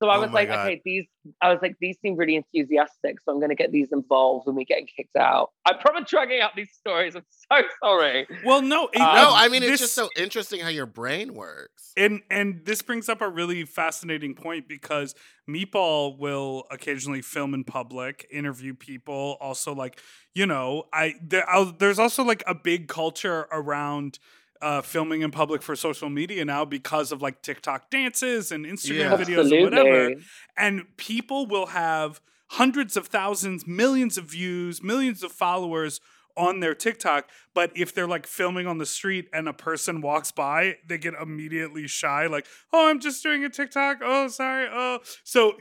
[0.02, 0.66] So I Oh was like, God.
[0.66, 1.04] okay, these,
[1.40, 3.16] I was like, these seem really enthusiastic.
[3.24, 5.50] So I'm going to get these involved when we get kicked out.
[5.64, 7.14] I'm probably dragging out these stories.
[7.14, 8.26] I'm so sorry.
[8.44, 11.34] Well, no, it- Uh, no, um, I mean it's just so interesting how your brain
[11.34, 11.92] works.
[11.96, 15.14] and and this brings up a really fascinating point because
[15.48, 19.36] Meatball will occasionally film in public, interview people.
[19.40, 20.00] Also, like
[20.34, 24.18] you know, I there, I'll, there's also like a big culture around.
[24.62, 29.10] Uh, filming in public for social media now because of like TikTok dances and Instagram
[29.10, 29.16] Yeah.
[29.16, 30.12] videos and whatever.
[30.56, 32.20] And people will have
[32.50, 36.00] hundreds of thousands, millions of views, millions of followers
[36.36, 37.28] on their TikTok.
[37.54, 41.14] But if they're like filming on the street and a person walks by, they get
[41.20, 43.98] immediately shy, like, oh, I'm just doing a TikTok.
[44.00, 44.68] Oh, sorry.
[44.72, 45.58] Oh, so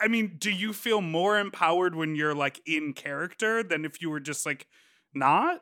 [0.00, 4.10] I mean, do you feel more empowered when you're like in character than if you
[4.10, 4.66] were just like
[5.12, 5.60] not?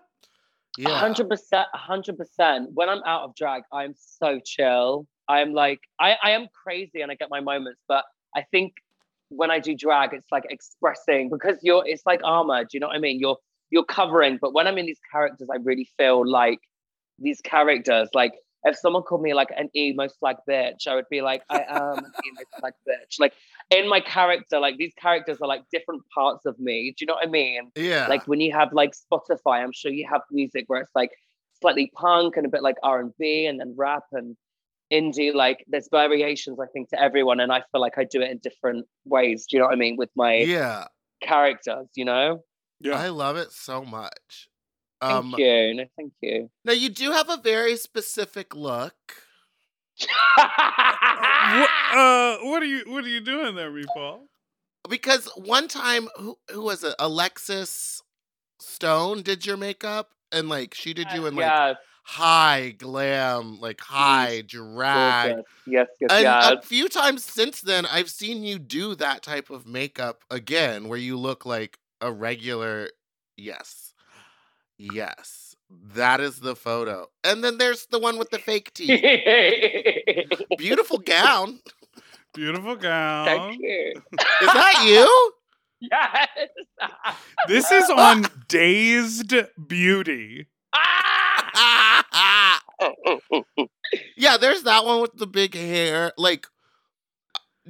[0.78, 0.98] Yeah.
[0.98, 2.70] hundred percent, hundred percent.
[2.72, 5.06] When I'm out of drag, I'm so chill.
[5.28, 8.04] I'm like, I, I am crazy and I get my moments, but
[8.34, 8.74] I think
[9.28, 12.62] when I do drag, it's like expressing because you're, it's like armor.
[12.62, 13.20] Do you know what I mean?
[13.20, 13.36] You're,
[13.70, 14.38] you're covering.
[14.40, 16.58] But when I'm in these characters, I really feel like
[17.18, 18.08] these characters.
[18.14, 18.32] Like
[18.64, 21.98] if someone called me like an emo slag bitch, I would be like, I am
[21.98, 23.18] an emo slag bitch.
[23.18, 23.32] Like
[23.70, 26.94] in my character, like these characters are like different parts of me.
[26.96, 27.70] Do you know what I mean?
[27.76, 28.06] Yeah.
[28.08, 31.10] like when you have like spotify i'm sure you have music where it's like
[31.60, 34.36] slightly punk and a bit like r&b and then rap and
[34.92, 38.30] indie like there's variations i think to everyone and i feel like i do it
[38.30, 40.86] in different ways do you know what i mean with my yeah.
[41.22, 42.42] characters you know
[42.80, 42.98] Yeah.
[42.98, 44.48] I love it so much.
[45.02, 48.94] Thank Um you no thank you now you do have a very specific look.
[49.98, 50.08] What,
[51.92, 54.20] uh, what are you What are you doing there, Meatball?
[54.88, 56.94] Because one time who who was it?
[56.98, 58.02] Alexis
[58.60, 63.80] Stone did your makeup and like she did you in like yes, high glam, like
[63.80, 65.34] high drag.
[65.34, 65.46] gorgeous.
[65.66, 69.50] yes yes And yes a few times since then, I've seen you do that type
[69.50, 72.88] of makeup again, where you look like a regular.
[73.36, 73.91] Yes,
[74.82, 75.54] yes,
[75.94, 77.06] that is the photo.
[77.24, 79.00] And then there's the one with the fake teeth.
[80.58, 81.60] Beautiful gown.
[82.34, 83.26] Beautiful gown.
[83.26, 85.32] thank you Is that you?
[85.80, 86.28] yes
[87.48, 89.34] This is on Dazed
[89.66, 90.46] Beauty.
[90.74, 92.60] Ah!
[94.16, 96.12] yeah, there's that one with the big hair.
[96.16, 96.46] Like,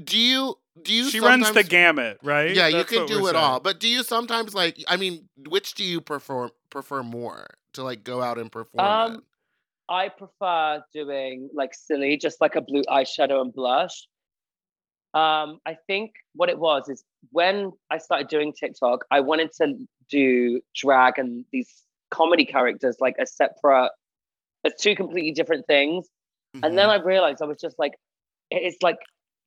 [0.02, 1.10] do you do you?
[1.10, 2.54] She runs the gamut, right?
[2.54, 3.60] Yeah, you can do we're it all.
[3.60, 4.82] But do you sometimes like?
[4.88, 8.86] I mean, which do you prefer prefer more to like go out and perform?
[8.86, 9.22] Um?
[9.88, 14.08] I prefer doing like silly, just like a blue eyeshadow and blush.
[15.12, 19.86] Um, I think what it was is when I started doing TikTok, I wanted to
[20.08, 23.90] do drag and these comedy characters like a separate,
[24.64, 26.08] as two completely different things.
[26.62, 27.00] And then Mhm.
[27.00, 27.92] I realized I was just like,
[28.50, 28.98] it's like,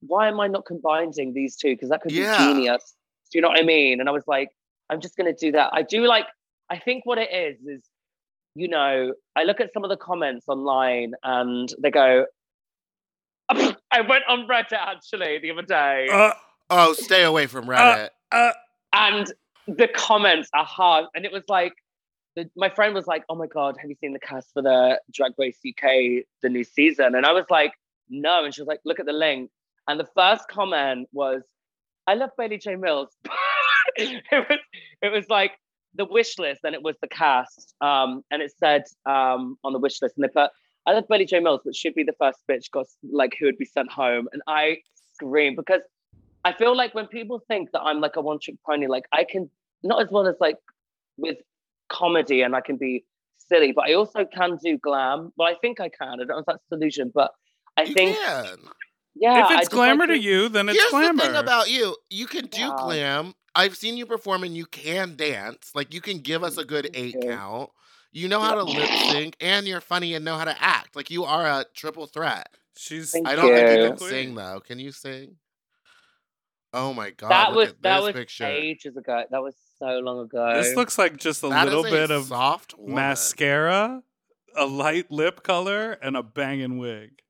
[0.01, 1.69] why am I not combining these two?
[1.69, 2.37] Because that could Yeah.
[2.37, 2.95] be genius.
[3.31, 3.99] Do you know what I mean?
[3.99, 4.49] And I was like,
[4.89, 5.71] I'm just gonna do that.
[5.73, 6.27] I do like,
[6.69, 7.83] I think what it is is,
[8.55, 12.25] you know, I look at some of the comments online and they go,
[13.49, 16.07] I went on Reddit actually the other day.
[16.11, 16.31] Uh,
[16.69, 18.09] oh, stay away from Reddit.
[18.31, 18.51] uh,
[18.93, 19.31] and
[19.67, 21.05] the comments are hard.
[21.13, 21.73] And it was like,
[22.35, 24.99] the, my friend was like, "Oh my god, have you seen the cast for the
[25.13, 27.71] Drag Race UK the new season?" And I was like,
[28.09, 29.49] "No." And she was like, "Look at the link."
[29.87, 31.43] And the first comment was,
[32.07, 33.09] "I love Bailey J Mills,
[33.95, 34.59] it was
[35.01, 35.53] it was like
[35.95, 39.79] the wish list, and it was the cast, um, and it said um, on the
[39.79, 40.51] wish list, and they put
[40.87, 43.57] I love Billy Joe Mills, which should be the first bitch got like who would
[43.57, 44.77] be sent home, and I
[45.13, 45.81] scream because
[46.43, 49.23] I feel like when people think that I'm like a one trick pony, like I
[49.23, 49.49] can
[49.83, 50.57] not as well as like
[51.17, 51.37] with
[51.89, 53.03] comedy, and I can be
[53.37, 55.31] silly, but I also can do glam.
[55.37, 56.07] Well, I think I can.
[56.09, 57.31] I don't know if that's delusion, but
[57.77, 58.57] I You think can.
[59.15, 59.39] yeah.
[59.39, 61.13] if I it's just glamour like to you, then it's Here's glamour.
[61.23, 62.75] the thing about you: you can do Wow.
[62.77, 63.33] glam.
[63.55, 65.71] I've seen you perform, and you can dance.
[65.73, 67.21] Like you can give us a good eight you.
[67.29, 67.69] count.
[68.11, 70.95] You know how to lip sync, and you're funny and know how to act.
[70.95, 72.47] Like you are a triple threat.
[72.77, 73.89] She's Thank I don't think you you.
[73.89, 74.59] can sing though.
[74.59, 75.35] Can you sing?
[76.73, 77.29] Oh my god!
[77.31, 78.45] that look was at that this was picture.
[78.45, 79.23] ages ago.
[79.31, 80.53] That was so long ago.
[80.55, 82.95] This looks like just a That is little a bit of soft woman.
[82.95, 84.03] mascara,
[84.57, 87.21] a light lip color, and a banging wig.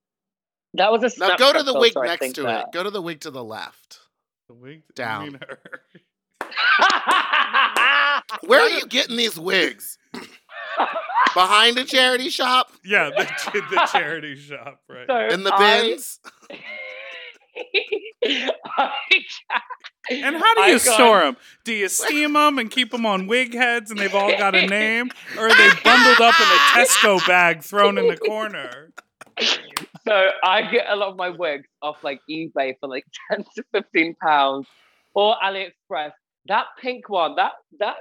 [0.74, 2.68] that was a Now go to the wig next to that.
[2.68, 2.74] it.
[2.74, 4.00] Go to the wig to the left.
[4.48, 5.40] The wig you Down.
[6.46, 8.22] mean her.
[8.48, 9.98] Where are you getting these wigs?
[11.34, 12.72] Behind a charity shop?
[12.84, 13.26] Yeah, the,
[13.72, 15.06] the charity shop, right?
[15.08, 16.20] So In the I- bins?
[20.12, 21.36] And how do I you got- store them?
[21.64, 24.68] Do you steam them and keep them on wig heads and they've all got a
[24.68, 25.10] name?
[25.38, 28.92] Or are they bundled up in a Tesco bag thrown in the corner?
[30.08, 33.64] So I get a lot of my wigs off like eBay for like 10 to
[33.74, 34.68] 15 pounds
[35.16, 36.12] or AliExpress.
[36.48, 37.96] That pink one, that that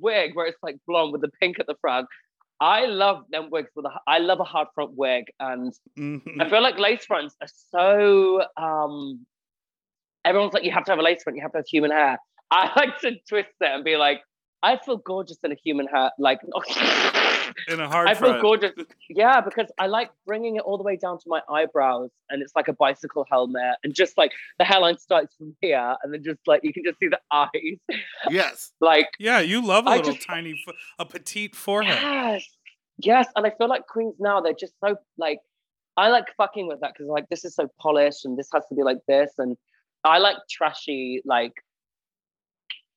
[0.00, 2.06] wig where it's like blonde with the pink at the front.
[2.60, 6.40] I love them wigs with a I love a hard front wig and Mhm.
[6.40, 9.26] I feel like lace fronts are so um
[10.24, 12.18] everyone's like you have to have a lace front, you have to have human hair.
[12.50, 14.20] I like to twist it and be like,
[14.62, 16.40] I feel gorgeous in a human hair, like
[17.68, 18.42] In a hard I feel front.
[18.42, 18.72] gorgeous.
[19.08, 22.54] Yeah, because I like bringing it all the way down to my eyebrows, and it's
[22.56, 26.40] like a bicycle helmet, and just like the hairline starts from here, and then just
[26.46, 27.78] like you can just see the eyes.
[28.30, 28.72] Yes.
[28.80, 30.62] like Yeah, you love a I little just- tiny,
[30.98, 31.98] a petite forehead.
[32.02, 32.44] yes,
[32.98, 35.38] yes, and I feel like queens now they're just so like
[35.96, 38.74] I like fucking with that because like this is so polished, and this has to
[38.74, 39.56] be like this, and
[40.04, 41.52] I like trashy like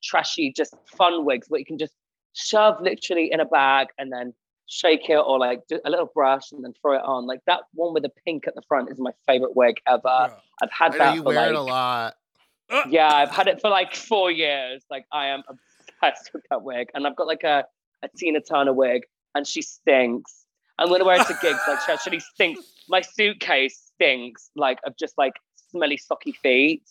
[0.04, 1.94] trashy just fun wigs where you can just
[2.34, 4.34] shove literally in a bag and then
[4.72, 7.28] shake it or like do a little brush and then throw it on.
[7.28, 10.02] Like that one with the pink at the front is my favorite wig ever.
[10.06, 10.30] Yeah.
[10.64, 12.16] I've had I that you for wear like it a lot.
[12.90, 14.86] Yeah, I've had it for like four years.
[14.90, 17.66] Like I am obsessed with that wig, and I've got like a
[18.02, 19.02] a Tina Turner wig,
[19.36, 20.46] and she stinks.
[20.80, 22.62] I'm gonna wear it to gigs, like she actually stinks.
[22.88, 25.34] My suitcase stinks, like of just like
[25.70, 26.84] smelly socky feet.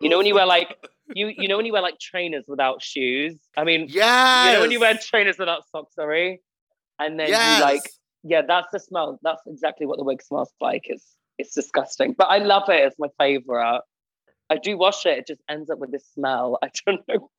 [0.00, 0.76] You know when you wear like
[1.12, 3.34] you you know when you wear like trainers without shoes.
[3.56, 4.46] I mean, yeah.
[4.46, 6.40] you know when you wear trainers without socks, sorry,
[6.98, 7.58] and then yes.
[7.58, 7.82] you like
[8.24, 9.18] yeah, that's the smell.
[9.22, 10.82] That's exactly what the wig smells like.
[10.84, 12.84] It's it's disgusting, but I love it.
[12.86, 13.82] It's my favorite.
[14.50, 15.18] I do wash it.
[15.18, 16.58] It just ends up with this smell.
[16.62, 17.30] I don't know.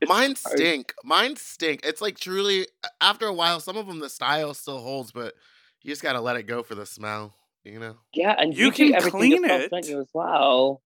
[0.00, 0.54] It's Mine gross.
[0.54, 0.94] stink.
[1.04, 1.80] Mine stink.
[1.84, 2.66] It's like truly
[3.00, 5.34] after a while, some of them the style still holds, but
[5.82, 7.34] you just gotta let it go for the smell.
[7.64, 9.70] You know, Yeah, and You you, can do everything clean yourself, it.
[9.72, 10.82] don't you, as well?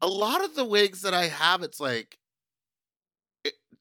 [0.00, 2.21] a lot of the wigs that I have, it's like, i-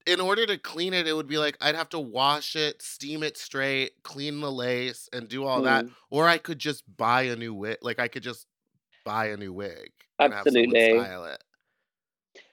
[0.06, 3.24] in order to clean it, it would be like I'd have to wash it, steam
[3.24, 5.92] it straight, clean the lace, and do all that, Mm.
[6.10, 7.78] or I could just buy a new wig.
[7.82, 8.46] Like I could just
[9.06, 10.88] buy a new wig and have Absolutely.
[10.90, 11.44] someone style it.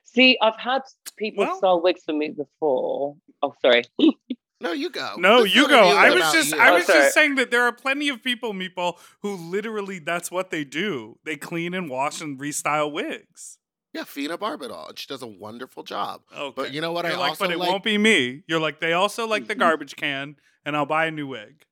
[0.04, 0.82] See, I've had
[1.16, 3.16] people Well- style wigs for me before.
[3.42, 3.84] Oh, sorry.
[4.60, 5.14] No, you go.
[5.18, 5.78] No, This you go.
[5.96, 6.58] I was just, you.
[6.58, 6.98] I was sorry.
[6.98, 11.16] just saying that there are plenty of people, Meeple, who literally that's what they do.
[11.24, 13.58] They clean and wash and restyle wigs.
[13.98, 14.96] Yeah, Fina Barbadol.
[14.96, 16.22] She does a wonderful job.
[16.36, 16.52] Okay.
[16.54, 17.04] But you know what?
[17.04, 17.68] You're I like, also but it like.
[17.68, 18.44] won't be me.
[18.46, 19.60] You're like, they also like the mm-hmm.
[19.60, 21.64] garbage can, and I'll buy a new wig.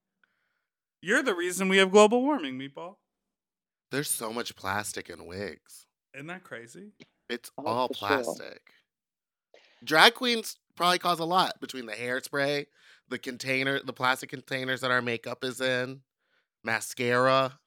[1.00, 2.96] You're the reason we have global warming, Meatball.
[3.92, 5.86] There's so much plastic in wigs.
[6.14, 6.90] Isn't that crazy?
[7.30, 8.08] It's Oh, all for sure.
[8.08, 8.62] plastic.
[9.84, 12.66] Drag queens probably cause a lot between the hairspray,
[13.08, 16.00] the container, the plastic containers that our makeup is in,
[16.64, 17.58] mascara,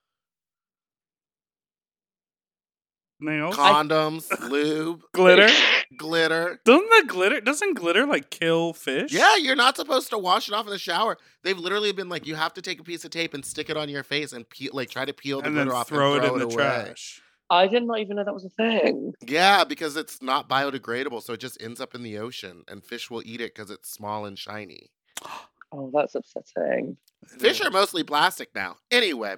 [3.22, 5.50] Nails, condoms, lube, glitter.
[5.98, 6.60] glitter.
[6.66, 7.42] Doesn't the glitter?
[7.42, 9.12] Doesn't glitter like kill fish?
[9.12, 11.18] Yeah, you're not supposed to wash it off in the shower.
[11.44, 13.76] They've literally been like, you have to take a piece of tape and stick it
[13.76, 16.24] on your face and peel, like try to peel the and glitter off throw and
[16.24, 16.54] it in it the away.
[16.56, 17.22] trash.
[17.50, 19.14] I did not even know that was a thing.
[19.28, 23.10] Yeah, because it's not biodegradable, so it just ends up in the ocean, and fish
[23.10, 24.92] will eat it because it's small and shiny.
[25.72, 26.98] Oh, that's upsetting.
[27.38, 28.78] Fish are mostly plastic now.
[28.90, 29.36] Anyway,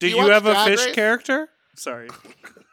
[0.00, 0.94] Do you you, have a fish Race?
[0.96, 1.48] character?
[1.76, 2.08] Sorry,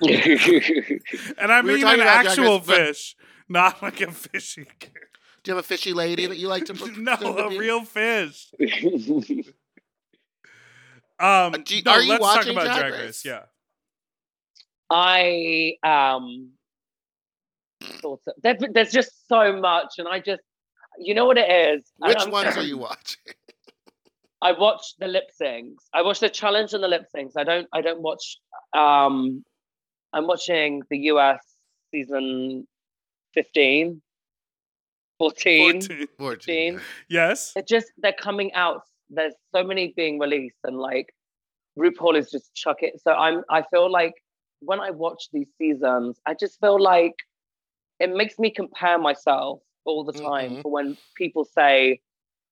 [0.00, 3.16] and I We were mean talking an actual Race, but- fish,
[3.48, 4.64] not like a fishy.
[4.78, 5.08] character.
[5.42, 6.74] do you have a fishy lady that you like to?
[6.98, 7.58] no, to a be?
[7.58, 8.50] real fish.
[11.20, 13.02] Um, do you- no, are you let's talk watching about Drag Drag Race?
[13.02, 13.24] Race.
[13.24, 13.42] Yeah.
[14.90, 16.50] I um
[18.00, 18.34] sort of.
[18.42, 20.42] There, there's just so much, and I just,
[20.98, 21.84] you know what it is.
[21.98, 23.22] Which I'm- ones are you watching?
[24.42, 25.76] I watch the lip syncs.
[25.94, 27.32] I watch the challenge and the lip syncs.
[27.36, 27.66] I don't.
[27.72, 28.38] I don't watch.
[28.76, 29.42] Um,
[30.14, 31.40] I'm watching the US
[31.90, 32.66] season
[33.34, 34.00] 15,
[35.18, 35.80] 14.
[35.82, 36.06] 14.
[36.18, 36.80] 14.
[37.08, 37.52] Yes.
[37.52, 38.82] They're just they're coming out.
[39.10, 41.12] There's so many being released, and like
[41.78, 43.00] RuPaul is just chuck it.
[43.02, 43.42] So I'm.
[43.50, 44.14] I feel like
[44.60, 47.14] when I watch these seasons, I just feel like
[48.00, 50.52] it makes me compare myself all the time.
[50.52, 50.62] Mhm.
[50.62, 52.00] For when people say,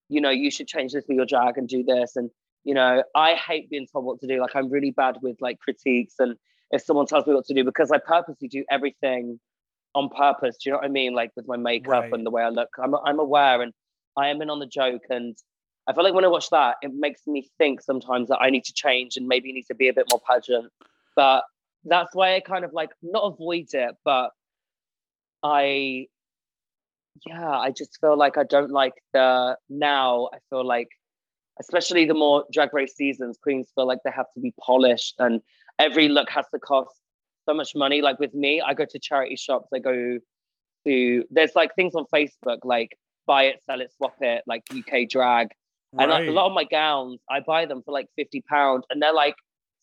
[0.09, 2.29] you know, you should change this for your drag and do this, and
[2.65, 4.41] you know, I hate being told what to do.
[4.41, 6.37] Like I'm really bad with like critiques, and
[6.73, 9.39] if someone tells me what to do, because I purposely do everything
[9.95, 10.57] on purpose.
[10.57, 11.15] Do you know what I mean?
[11.15, 12.13] Like with my makeup Right.
[12.13, 13.73] and the way I look, I'm I'm aware and
[14.17, 15.03] I am in on the joke.
[15.11, 15.37] And
[15.87, 18.65] I feel like when I watch that, it makes me think sometimes that I need
[18.65, 20.71] to change and maybe need to be a bit more pageant.
[21.15, 21.45] But
[21.85, 24.31] that's why I kind of like not avoid it, but
[25.43, 26.07] I
[27.27, 30.29] yeah, I just feel like I don't like the now.
[30.33, 30.89] I feel like,
[31.61, 35.41] especially the more drag race seasons, queens feel like they have to be polished and
[35.79, 36.91] every look has to cost
[37.49, 38.03] so much money.
[38.03, 40.19] Like with me, I go to charity shops, I go
[40.87, 42.97] to, there's like things on Facebook like
[43.27, 45.49] buy it, sell it, swap it, like UK drag.
[45.99, 49.13] And like, a lot of my gowns, I buy them for like £50 and they're
[49.13, 49.35] like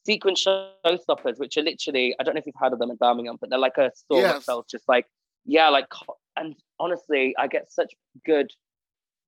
[0.05, 3.37] sequin showstoppers, which are literally, I don't know if you've heard of them in Birmingham,
[3.39, 5.05] but they're like a store that sells just like,
[5.45, 5.85] yeah, like,
[6.35, 7.93] and honestly, I get such
[8.25, 8.51] good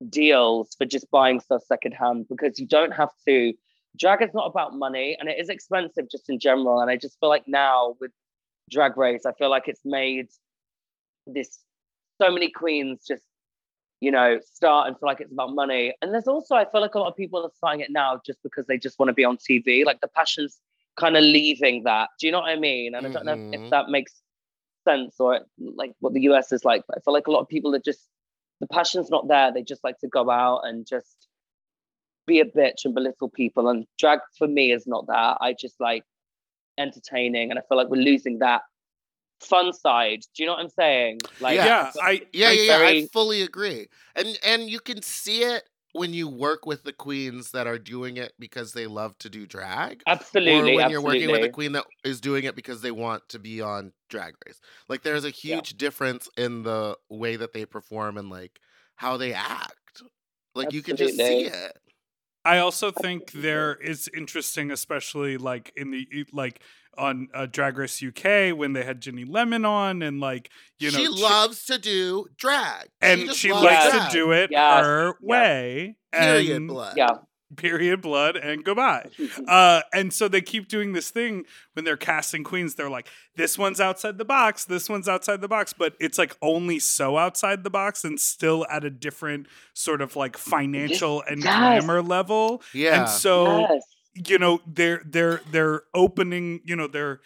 [0.09, 3.53] deals for just buying stuff secondhand because you don't have to.
[3.97, 6.79] Drag is not about money and it is expensive just in general.
[6.81, 8.11] And I just feel like now with
[8.69, 10.27] Drag Race, I feel like it's made
[11.27, 11.59] this
[12.21, 13.23] so many queens just
[14.01, 15.93] you know start and feel like it's about money.
[16.01, 18.41] And there's also I feel like a lot of people are starting it now just
[18.43, 19.85] because they just want to be on TV.
[19.85, 20.59] Like the passion's
[20.97, 22.09] kind of leaving that.
[22.19, 22.95] Do you know what I mean?
[22.95, 23.53] And I don't know if, Mhm.
[23.53, 24.21] if that makes
[24.85, 26.83] sense or like what the US is like.
[26.87, 28.09] But I feel like a lot of people are just
[28.61, 29.51] the passion's not there.
[29.53, 31.27] They just like to go out and just
[32.27, 33.69] be a bitch and belittle people.
[33.69, 35.37] And drag for me is not that.
[35.41, 36.03] I just like
[36.77, 38.61] entertaining, and I feel like we're losing that
[39.39, 40.21] fun side.
[40.35, 41.19] Do you know what I'm saying?
[41.39, 41.65] Like, Yeah.
[41.65, 42.87] yeah, I Yeah, I- yeah, yeah.
[42.87, 43.87] I fully agree.
[44.15, 45.63] And and you can see it
[45.93, 49.45] when you work with the queens that are doing it because they love to do
[49.45, 50.01] drag.
[50.07, 50.91] absolutely, or when absolutely.
[50.91, 53.91] you're working with a queen that is doing it because they want to be on
[54.09, 54.61] drag race.
[54.87, 55.55] Like there's a Yeah.
[55.55, 58.61] huge difference in the way that they perform and like
[58.95, 60.01] how they act.
[60.55, 61.77] Like you can just see it.
[62.43, 66.61] I also think there is interesting, especially like in the like
[66.97, 70.97] on uh, Drag Race UK when they had Ginny Lemon on, and like you know,
[70.97, 72.89] she Chi- loves to do drag.
[72.99, 74.09] and just she likes drag.
[74.11, 74.83] to do it Yes.
[74.85, 75.15] her Yep.
[75.21, 75.95] way.
[76.11, 76.97] Period and blood.
[76.97, 77.09] yeah.
[77.57, 79.09] period blood and goodbye.
[79.47, 81.43] Uh, and so they keep doing this thing
[81.73, 82.75] when they're casting queens.
[82.75, 86.35] They're like, this one's outside the box, this one's outside the box, but it's like
[86.41, 91.43] only so outside the box and still at a different sort of like financial and
[91.43, 91.83] Yes.
[91.83, 92.61] glamour level.
[92.73, 93.01] Yeah.
[93.01, 93.83] And so yes.
[94.29, 97.19] you know they're they're they're opening you know they're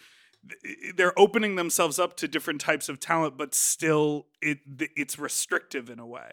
[0.96, 4.58] they're opening themselves up to different types of talent but still it
[4.96, 6.30] it's restrictive in a way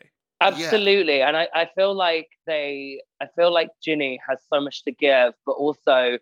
[0.48, 1.22] Absolutely.
[1.22, 5.34] And I, I feel like they I feel like Ginny has so much to give,
[5.46, 6.18] but also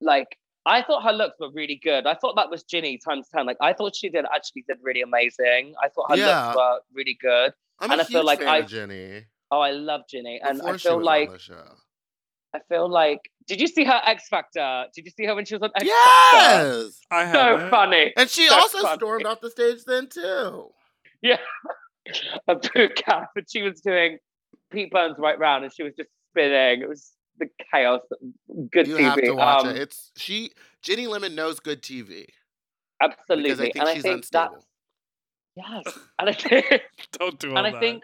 [0.00, 0.36] like
[0.66, 2.06] I thought her looks were really good.
[2.06, 3.46] I thought that was Ginny times 10.
[3.46, 5.74] Like I thought she did actually did really amazing.
[5.82, 6.46] I thought her Yeah.
[6.48, 7.52] looks were really good.
[7.80, 9.24] I'm and a I feel like I- of Jenny.
[9.50, 10.40] Oh, I love Ginny.
[10.42, 11.64] And Before I feel like on the show.
[12.54, 14.86] I feel like did you see her X Factor?
[14.94, 16.76] Did you see her when she was on X Factor?
[16.76, 17.00] Yes.
[17.10, 18.12] i So funny.
[18.16, 18.96] And she So also funny.
[18.98, 20.70] stormed off the stage then too.
[22.48, 24.18] A boot camp and she was doing
[24.70, 26.82] Pete Burns right round and she was just spinning.
[26.82, 28.00] It was the chaos.
[28.70, 29.00] Good You TV.
[29.00, 29.76] have to watch um, it.
[29.78, 30.50] It's she
[30.82, 32.26] Ginny Lemon knows good TV.
[33.02, 33.50] absolutely.
[33.50, 34.64] Because I think and I she's think unstable.
[35.56, 35.98] that yes.
[36.18, 36.82] And I think
[37.12, 38.02] don't do all and I that think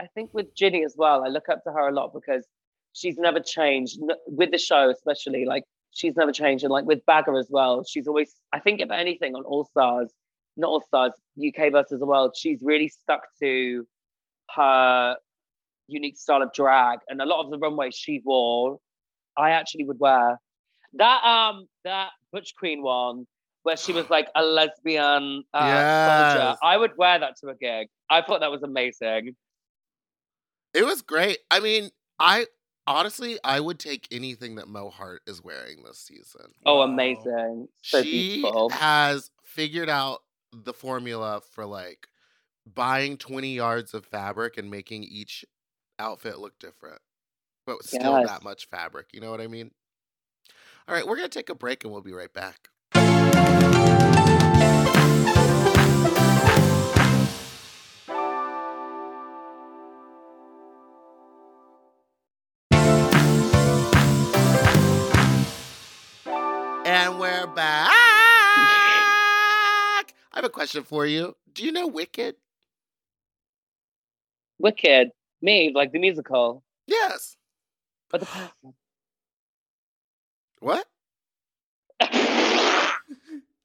[0.00, 2.46] I think with Ginny as well, I look up to her a lot because
[2.92, 7.36] she's never changed with the show, especially like she's never changed, and like with Bagger
[7.36, 8.32] as well, she's always.
[8.52, 10.10] I think if anything on All Stars,
[10.58, 13.86] not All Stars, UK versus the World, she's really stuck to
[14.54, 15.16] her
[15.86, 18.78] unique style of drag, and a lot of the runways she wore,
[19.36, 20.38] I actually would wear.
[20.94, 23.26] That um that Butch Queen one
[23.62, 26.56] where she was like a lesbian uh, soldier.
[26.62, 27.88] I would wear that to a gig.
[28.08, 29.36] I thought that was amazing.
[30.74, 31.38] It was great.
[31.50, 32.46] I mean, I
[32.86, 36.52] honestly I would take anything that Mo Heart is wearing this season.
[36.64, 36.84] Oh, Wow.
[36.84, 37.68] amazing.
[37.82, 38.70] So she beautiful.
[38.70, 40.20] has figured out
[40.52, 42.08] the formula for like
[42.66, 45.44] buying 20 yards of fabric and making each
[45.98, 47.00] outfit look different,
[47.66, 48.28] but still yes.
[48.28, 49.06] that much fabric.
[49.12, 49.70] You know what I mean?
[50.86, 52.68] All right, we're going to take a break and we'll be right back.
[66.86, 67.87] And we're back.
[70.68, 71.34] I question for you.
[71.54, 72.34] Do you know Wicked?
[74.58, 75.08] Wicked.
[75.40, 76.62] Me, like the musical.
[76.86, 77.36] Yes.
[78.10, 78.28] But the.
[80.60, 80.84] What?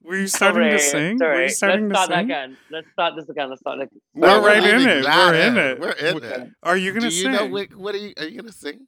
[0.04, 1.18] Were you starting to sing?
[1.18, 1.36] Sorry.
[1.36, 2.24] Were you starting Let's to start that sing?
[2.26, 2.56] again.
[2.70, 3.48] Let's start this again.
[3.50, 3.90] Let's start it.
[4.14, 5.04] We're No, right in leaving it.
[5.04, 5.80] We're in it.
[5.80, 6.50] We're in it.
[6.62, 7.32] Are you gonna Do you sing?
[7.32, 7.72] know Wick?
[7.72, 8.14] What are you?
[8.16, 8.86] Are you gonna sing?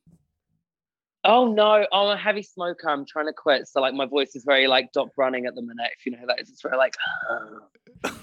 [1.28, 2.88] Oh no, I'm a heavy smoker.
[2.88, 3.66] I'm trying to quit.
[3.68, 6.18] So like my voice is very like Doc Running at the minute, if you know
[6.18, 6.48] who that is.
[6.50, 6.94] It's very like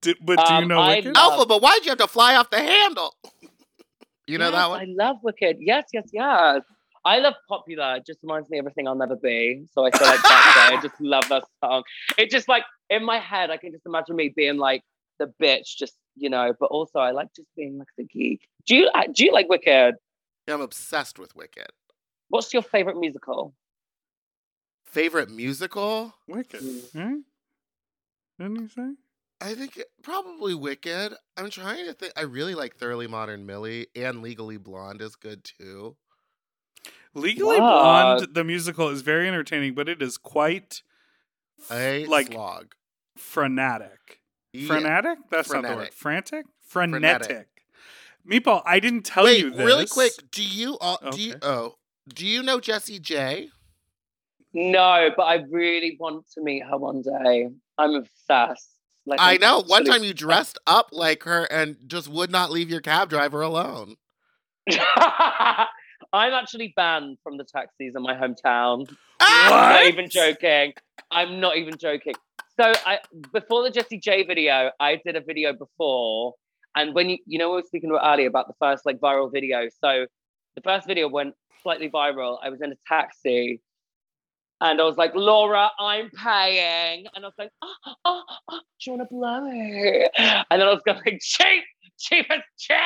[0.00, 1.14] Do- but do you Um, know I Wicked?
[1.14, 3.14] love- Elphaba, but why'd you have to fly off the handle?
[4.28, 4.80] You know Yes, that one?
[4.82, 5.56] I love Wicked.
[5.58, 6.60] Yes, yes, yes.
[7.02, 7.96] I love Popular.
[7.96, 9.64] It just reminds me of everything I'll never be.
[9.72, 11.82] So I feel like that's why I just love that song.
[12.18, 14.82] It just like in my head, I can just imagine me being like
[15.18, 16.52] the bitch, just you know.
[16.60, 18.42] But also, I like just being like the geek.
[18.66, 19.94] Do you uh, do you like Wicked?
[20.46, 21.68] Yeah, I'm obsessed with Wicked.
[22.28, 23.54] What's your favorite musical?
[24.84, 26.14] Favorite musical?
[26.26, 26.60] Wicked.
[26.60, 26.82] Mm.
[26.96, 27.16] Huh?
[28.38, 28.90] Didn't you say?
[29.40, 31.12] I think probably Wicked.
[31.36, 32.12] I'm trying to think.
[32.16, 35.96] I really like Thoroughly Modern Millie, and Legally Blonde is good too.
[37.14, 38.16] Legally Wow.
[38.18, 40.82] Blonde, the musical, is very entertaining, but it is quite
[41.70, 42.74] A Like- slog.
[43.16, 44.20] frenetic.
[44.52, 44.66] Yeah.
[44.68, 45.18] Frenetic?
[45.30, 45.94] That's not the word.
[45.94, 46.46] Frantic?
[46.62, 47.00] Frenetic.
[47.26, 47.48] Frenetic.
[48.28, 49.58] Meatball, I didn't tell Wait, you this.
[49.66, 50.12] really quick.
[50.30, 50.98] Do you all?
[51.10, 51.34] Do you?
[51.34, 51.46] Okay.
[51.46, 51.77] Oh,
[52.14, 53.50] do you know Jessie J?
[54.54, 57.48] No, but I really want to meet her one day.
[57.76, 58.70] I'm obsessed.
[59.06, 59.62] Like I I'm know.
[59.62, 63.40] One time you dressed up like her and just would not leave your cab driver
[63.40, 63.96] alone.
[66.12, 68.94] I'm actually banned from the taxis in my hometown.
[69.20, 69.50] Ah!
[69.50, 70.72] I'm not even joking.
[71.10, 72.14] I'm not even joking.
[72.58, 73.00] So I
[73.32, 76.34] before the Jessie J video, I did a video before,
[76.76, 79.32] and when you you know we were speaking about earlier about the first like viral
[79.32, 79.66] video.
[79.80, 80.06] So
[80.58, 82.38] the first video went slightly viral.
[82.42, 83.60] I was in a taxi,
[84.60, 88.90] and I was like, Laura, I'm paying, and I was like, oh, oh, oh, do
[88.90, 90.10] you want to blow it?
[90.50, 91.62] And then I was going like, cheap,
[91.98, 92.80] cheap as chips.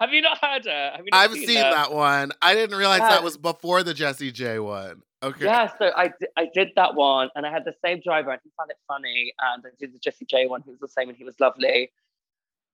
[0.00, 0.92] Have you not heard her?
[0.96, 1.70] Have you not I've seen her?
[1.70, 2.32] that one.
[2.40, 3.10] I didn't realize Yeah.
[3.10, 5.02] that was before the Jessie J one.
[5.22, 5.44] Okay.
[5.44, 8.50] Yeah, so I, I did that one and I had the same driver and he
[8.58, 9.32] found it funny.
[9.38, 11.92] And I did the Jessie J one, who was the same and he was lovely.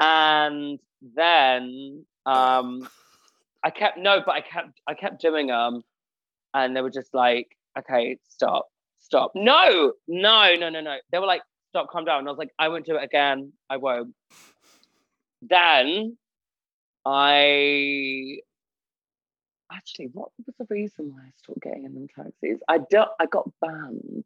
[0.00, 2.88] And then um,
[3.64, 5.82] I kept, no, but I kept, I kept doing them
[6.54, 7.48] and they were just like,
[7.78, 8.66] okay, stop,
[9.00, 9.32] stop.
[9.34, 10.96] No, no, no, no, no.
[11.12, 12.20] They were like, stop, calm down.
[12.20, 13.52] And I was like, I won't do it again.
[13.68, 14.14] I won't.
[15.42, 16.16] Then
[17.04, 18.38] I
[19.72, 22.60] actually, what was the reason why I stopped getting in them taxis?
[22.68, 23.10] I don't.
[23.20, 24.24] I got banned.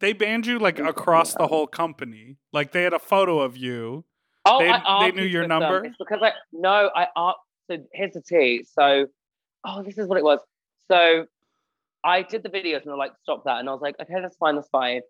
[0.00, 2.36] They banned you like across the whole company.
[2.52, 4.04] Like they had a photo of you.
[4.44, 5.60] Oh, They- I they knew your with them.
[5.60, 5.84] number?
[5.84, 7.06] It's because I no, I
[7.70, 8.64] so here's the tea.
[8.70, 9.06] So,
[9.64, 10.40] oh, this is what it was.
[10.90, 11.26] So,
[12.04, 14.36] I did the videos and they're like, stop that, and I was like, okay, that's
[14.36, 15.00] fine, that's fine.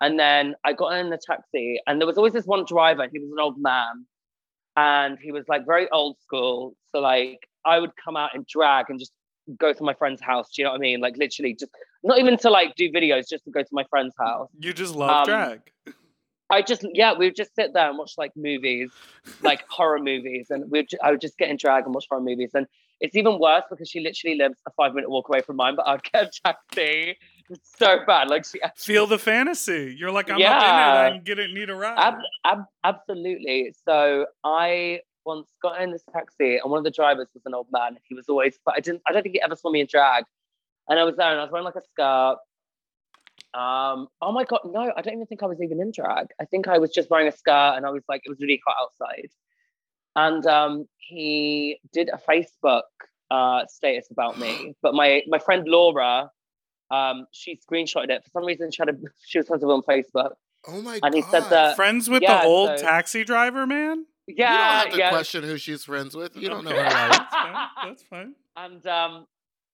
[0.00, 3.06] And then I got in the taxi, and there was always this one driver.
[3.12, 4.06] He was an old man,
[4.76, 6.74] and he was like very old school.
[6.92, 9.12] So like, I would come out and drag and just
[9.58, 10.48] go to my friend's house.
[10.54, 11.00] Do you know what I mean?
[11.00, 14.14] Like literally, just not even to like do videos, just to go to my friend's
[14.18, 14.48] house.
[14.58, 15.60] You just love Um, drag.
[16.50, 18.90] I just yeah, we would just sit there and watch like movies,
[19.42, 22.50] like horror movies, and we'd I would just get in drag and watch horror movies.
[22.54, 22.66] And
[23.00, 25.86] it's even worse because she literally lives a five minute walk away from mine, but
[25.88, 27.16] I'd get a taxi.
[27.50, 28.28] It's so bad.
[28.30, 29.94] Like she Feel the fantasy.
[29.98, 30.56] You're like, I'm Yeah.
[30.56, 31.16] up in it.
[31.16, 31.52] I get it.
[31.52, 31.98] Need a ride.
[31.98, 33.72] ab- ab- absolutely.
[33.84, 37.66] So I once got in this taxi, and one of the drivers was an old
[37.72, 37.98] man.
[38.08, 39.02] He was always, but I didn't.
[39.08, 40.24] I don't think he ever saw me in drag.
[40.88, 42.36] And I was there, and I was wearing like a skirt.
[43.56, 44.08] Um.
[44.20, 44.92] Oh my god, no!
[44.96, 46.26] I don't even think I was even in drag.
[46.40, 48.60] I think I was just wearing a skirt, and I was like, it was really
[48.66, 49.30] hot outside.
[50.14, 52.82] And um, he did a Facebook
[53.30, 56.30] uh, status about me, but my my friend Laura,
[56.90, 58.70] um, she screenshotted it for some reason.
[58.70, 58.94] She had a
[59.26, 60.32] she was friends with him on Facebook,
[60.68, 61.30] Oh my and he god.
[61.30, 64.04] said that Friends with yeah, the old so- taxi driver, man.
[64.26, 65.10] you yeah, don't have to yeah.
[65.10, 66.36] question who she's friends with.
[66.36, 66.82] You don't know her.
[66.82, 67.68] That's fine.
[67.84, 68.34] That's fine.
[68.58, 69.26] And um,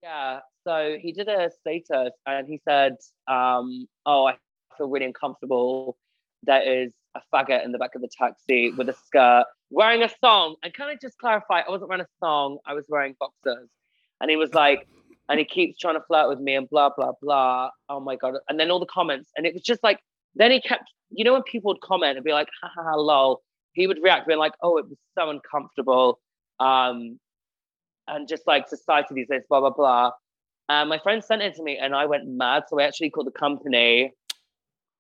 [0.03, 2.97] yeah, so he did a status and he said,
[3.29, 4.37] um, "Oh, I
[4.77, 5.97] feel really uncomfortable.
[6.43, 10.11] There is a faggot in the back of the taxi with a skirt, wearing a
[10.21, 11.61] song." And can I just clarify?
[11.61, 12.59] I wasn't wearing a song.
[12.67, 13.69] I was wearing boxers.
[14.21, 14.89] And he was like,
[15.29, 17.71] and he keeps trying to flirt with me and blah blah blah.
[17.89, 18.35] Oh my god!
[18.49, 20.01] And then all the comments, and it was just like,
[20.35, 22.97] then he kept, you know, when people would comment and be like, "Ha ha ha,
[22.97, 23.43] lol."
[23.75, 26.21] He would react, being like, "Oh, it was so uncomfortable."
[26.61, 27.19] Um,
[28.09, 30.13] and just like society these days, blah blah blah.
[30.69, 32.65] And my friend sent it to me, and I went mad.
[32.69, 34.13] So I actually called the company.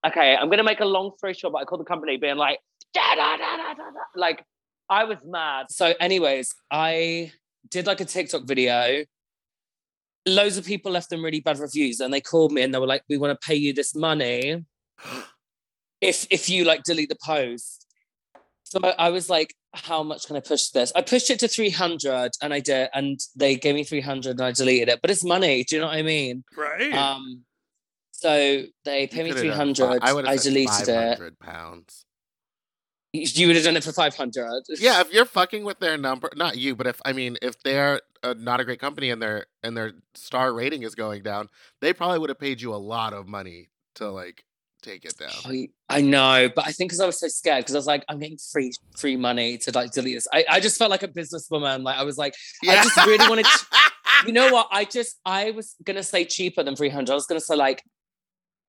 [0.06, 2.58] Okay, I'm gonna make a long story short, but I called the company, being like,
[2.92, 3.74] da, da, da,
[4.16, 4.44] like
[4.90, 5.66] I was mad.
[5.70, 7.32] So, anyways, I
[7.70, 9.04] did like a TikTok video,
[10.26, 12.86] loads of people left them really bad reviews and they called me and they were
[12.86, 14.64] like, we want to pay you this money
[16.00, 17.86] if if you like delete the post.
[18.64, 20.92] So I was like, how much can I push this?
[20.94, 24.52] I pushed it to 300 and I did, and they gave me 300 and I
[24.52, 25.00] deleted it.
[25.00, 25.64] But it's money.
[25.64, 26.44] Do you know what I mean?
[26.56, 26.92] Right.
[26.92, 27.44] Um,
[28.10, 30.02] so they pay me Could've done 300.
[30.02, 31.18] I, I have said deleted it.
[31.18, 32.04] 500 pounds.
[33.14, 34.62] You would have done it for 500.
[34.78, 38.00] Yeah, if you're fucking with their number, not you, but if I mean, if they're
[38.22, 41.48] uh, not a great company and their and their star rating is going down,
[41.82, 44.44] they probably would have paid you a lot of money to like
[44.82, 45.30] take it down.
[45.44, 48.04] I, I know, but I think because I was so scared, because I was like,
[48.08, 50.28] I'm getting free free money to like delete this.
[50.32, 51.82] I, I just felt like a businesswoman.
[51.82, 52.34] Like I was like,
[52.68, 53.66] I just really wanted to,
[54.26, 54.68] you know what?
[54.70, 57.10] I just I was gonna say cheaper than 300.
[57.10, 57.82] I was gonna say like,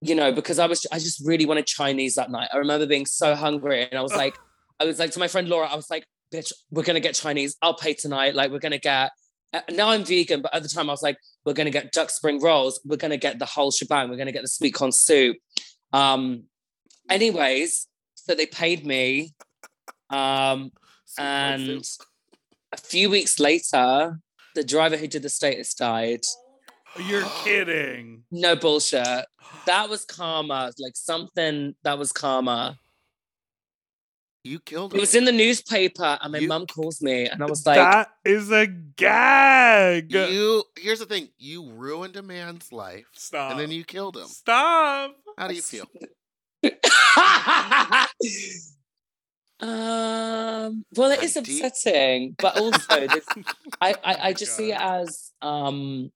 [0.02, 2.50] you know, because I was I just really wanted Chinese that night.
[2.54, 4.36] I remember being so hungry, and I was like,
[4.80, 7.56] I was like to my friend Laura, I was like, bitch, we're gonna get Chinese.
[7.62, 8.36] I'll pay tonight.
[8.36, 9.12] Like we're gonna get.
[9.54, 12.10] uh, Now I'm vegan, but at the time I was like, we're gonna get duck
[12.10, 12.82] spring rolls.
[12.86, 14.10] We're gonna get the whole shebang.
[14.10, 15.38] We're gonna get the sweet corn soup.
[15.94, 16.44] Um,
[17.10, 19.34] anyways, so they paid me.
[20.10, 20.72] Um,
[21.18, 21.86] and
[22.72, 24.20] a few weeks later,
[24.56, 26.22] the driver who did the status died.
[27.08, 28.24] You're kidding.
[28.32, 29.26] No bullshit.
[29.66, 30.72] That was karma.
[30.78, 32.78] Like something that was karma.
[34.44, 34.98] You killed him.
[34.98, 38.10] It was in the newspaper, and my mum calls me, and I was like, that
[38.26, 40.12] is a gag.
[40.12, 43.52] You here's the thing: you ruined a man's life, Stop.
[43.52, 44.28] and then you killed him.
[44.28, 45.16] Stop.
[45.38, 45.86] How do you feel?
[49.60, 53.26] Um, well, it is upsetting, but also this,
[53.80, 56.12] I, I, I just see it as um,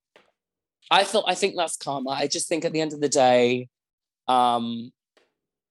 [0.92, 2.10] I thought I think that's karma.
[2.10, 3.70] I just think at the end of the day,
[4.28, 4.92] um,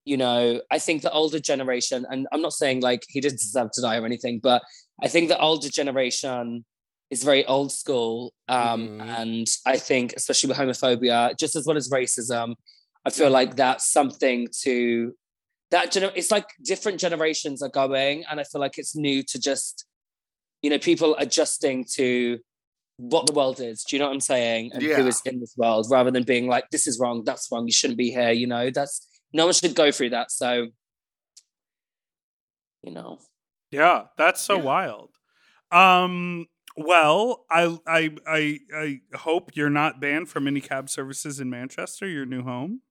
[0.06, 3.70] you know, I think the older generation, and I'm not saying like he didn't deserve
[3.72, 4.62] to die or anything, but
[5.02, 6.64] I think the older generation
[7.10, 11.90] is very old school, um, and I think especially with homophobia, just as well as
[11.90, 12.54] racism,
[13.04, 15.12] I feel like that's something to
[15.72, 19.36] that gener- it's like different generations are going and i feel like it's new to
[19.40, 19.84] just
[20.62, 22.38] you know people adjusting to
[22.98, 23.84] what the world is.
[23.84, 24.70] Do you know what i'm saying?
[24.72, 24.96] And Yeah.
[24.96, 27.72] who is in this world rather than being like this is wrong that's wrong you
[27.72, 28.70] shouldn't be here you know?
[28.70, 30.66] That's no one should go through that so
[32.82, 33.18] you know
[33.70, 35.10] Yeah, that's so wild.
[35.70, 36.46] Um
[36.78, 42.06] well, I I I I hope you're not banned from any cab services in Manchester,
[42.06, 42.82] your new home.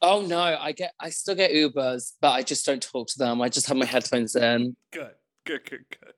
[0.00, 3.42] oh no i get i still get ubers but i just don't talk to them
[3.42, 5.14] i just have my headphones in Good.
[5.44, 6.14] Good, good, good.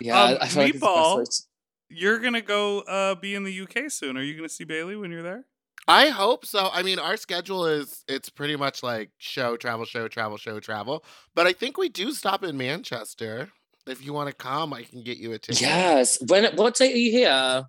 [0.00, 1.42] yeah Um, I feel like it's the best Meatball, way to-
[1.88, 4.16] You're gonna go uh be in the UK soon.
[4.16, 5.44] Are you gonna see Bailey when you're there?
[5.88, 6.68] I hope so.
[6.72, 11.04] I mean, our schedule is it's pretty much like show, travel, show, travel, show, travel.
[11.34, 13.50] But I think we do stop in Manchester.
[13.86, 15.60] If you want to come, I can get you a ticket.
[15.60, 17.64] yes when what date are you here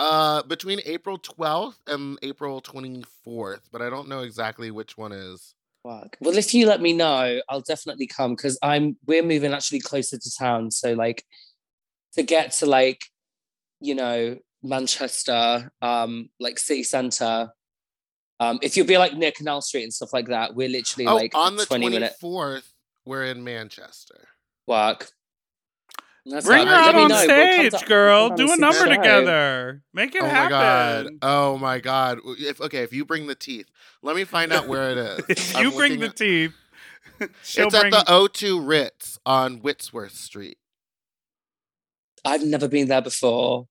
[0.00, 5.54] Uh, between April 12th and April 24th, but I don't know exactly which one is.
[5.84, 6.16] Fuck.
[6.20, 10.18] Well, if you let me know, I'll definitely come because I'm we're moving actually closer
[10.18, 10.72] to town.
[10.72, 11.24] So like
[12.14, 13.02] to get to like,
[13.80, 17.50] you know, Manchester, um, like city centre.
[18.40, 21.16] Um, if you'll be like near Canal Street and stuff like that, we're literally oh,
[21.16, 22.72] like on the 20 minute 24th,
[23.04, 24.28] we're in Manchester.
[24.66, 25.08] walk.
[26.24, 26.68] That's Bring fine.
[26.68, 27.16] her out on know.
[27.16, 28.28] We'll come stage, we'll girl.
[28.28, 28.88] come down Do a number show.
[28.88, 29.82] together.
[29.92, 30.44] Make it oh happen.
[30.44, 31.06] my god!
[31.22, 32.18] Oh my god!
[32.24, 33.66] If okay, if you bring the teeth,
[34.02, 35.24] let me find out where it is.
[35.28, 36.54] If I'm you bring the at- teeth,
[37.20, 40.58] it's bring at the O2 Ritz on Whitworth Street.
[42.24, 43.66] I've never been there before.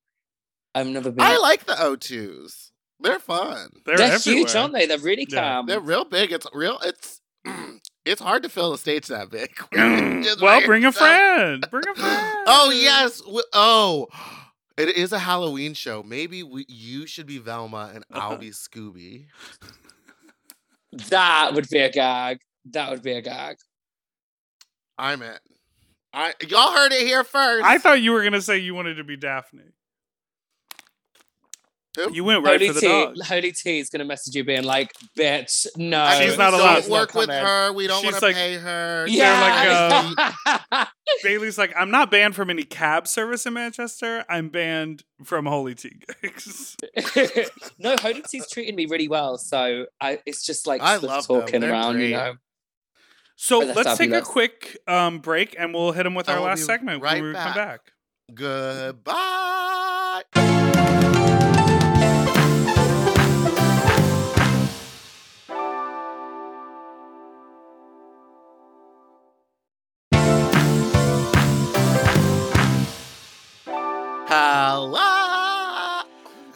[0.74, 1.24] I've never been.
[1.26, 2.72] I like the O2s.
[3.00, 3.70] They're fun.
[3.86, 4.86] They're, They're, huge, aren't they?
[4.86, 5.42] They're really Yeah.
[5.42, 5.66] calm.
[5.66, 6.32] They're real big.
[6.32, 6.78] It's real.
[6.84, 7.20] It's
[8.06, 9.52] it's hard to fill a stage that big.
[9.74, 10.40] Mm.
[10.42, 11.66] Well, bring a friend.
[11.72, 12.44] Bring a friend.
[12.48, 13.22] Oh yes.
[13.54, 14.08] Oh,
[14.78, 16.04] it is a Halloween show.
[16.04, 19.26] Maybe we, you should be Velma and I'll be Scooby.
[21.10, 22.40] that would be a gag.
[22.66, 23.58] That would be a gag.
[24.98, 25.34] I'm in.
[26.14, 27.66] I y'all heard it here first.
[27.66, 29.64] I thought you were gonna say you wanted to be Daphne.
[31.98, 32.14] Who?
[32.14, 33.16] You went right Holy for the T, dog.
[33.24, 36.82] Holy T is gonna message you being like, "Bitch, no." She's not we allowed.
[36.82, 37.44] Don't work with coming.
[37.46, 37.74] her.
[37.74, 39.06] We don't want to like- pay her.
[39.10, 40.14] Yeah.
[40.72, 40.88] like,
[41.24, 44.24] Bailey's like, I'm not banned from any cab service in Manchester.
[44.30, 46.78] I'm banned from Holy Tea gigs.
[47.78, 51.62] no, Holy T's treating me really well, so I, it's just like I love talking
[51.64, 52.12] around, great.
[52.12, 52.34] you know.
[53.36, 56.42] So Oh, let's take a quick um, break and we'll hit him with I our
[56.42, 57.56] last segment right when we come back.
[57.56, 57.82] back.
[58.34, 60.22] Goodbye.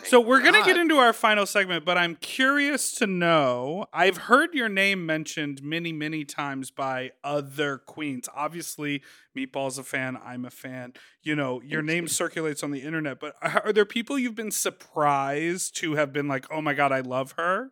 [0.08, 3.88] So we're gonna get into our final segment, but I'm curious to know.
[3.91, 8.30] I've heard your name mentioned many, many times by other queens.
[8.36, 9.01] Obviously,
[9.36, 10.18] Meatball's a fan.
[10.24, 10.93] I'm a fan.
[11.24, 12.10] You know, your Thank name you.
[12.10, 13.20] circulates on the internet.
[13.20, 16.91] But are are there people you've been surprised to have been like, "Oh my god,
[16.91, 17.72] I love her"?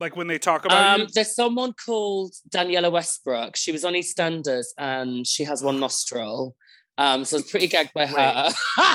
[0.00, 1.06] Like when they talk about Um, you.
[1.12, 3.56] there's someone called Danniella Westbrook.
[3.56, 6.56] She was on EastEnders and she has one nostril.
[6.98, 8.50] Um, so I was pretty gagged by her.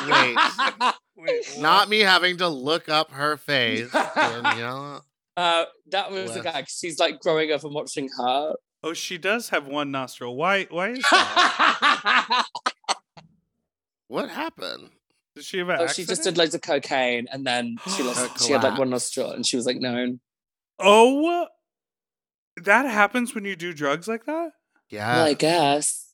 [0.10, 0.94] wait.
[1.16, 3.90] Wait, Not me having to look up her face.
[3.90, 5.02] Danniella.
[5.36, 6.66] Uh, that was a West- gag.
[6.70, 8.54] She's like growing up and watching her.
[8.84, 10.36] Oh, she does have one nostril.
[10.36, 10.66] Why?
[10.70, 12.46] Why is that?
[14.10, 14.92] What happened?
[15.36, 18.46] Does she have an oh, she just did loads of cocaine and then she lost.
[18.46, 20.20] she had like one nostril and she was like known.
[20.78, 21.48] Oh,
[22.58, 24.52] that happens when you do drugs like that.
[24.92, 25.16] Yeah.
[25.16, 26.13] Well, I guess.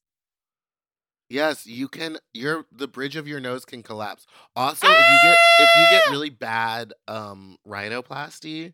[1.29, 2.17] Yes, you can.
[2.33, 4.25] Your the bridge of your nose can collapse.
[4.55, 8.73] Also, if you get if you get really bad um rhinoplasty,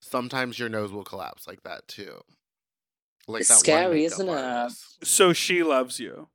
[0.00, 2.20] sometimes your nose will collapse like that too.
[3.28, 4.72] Like It's that scary, makeup isn't it?
[5.04, 6.28] So she loves you.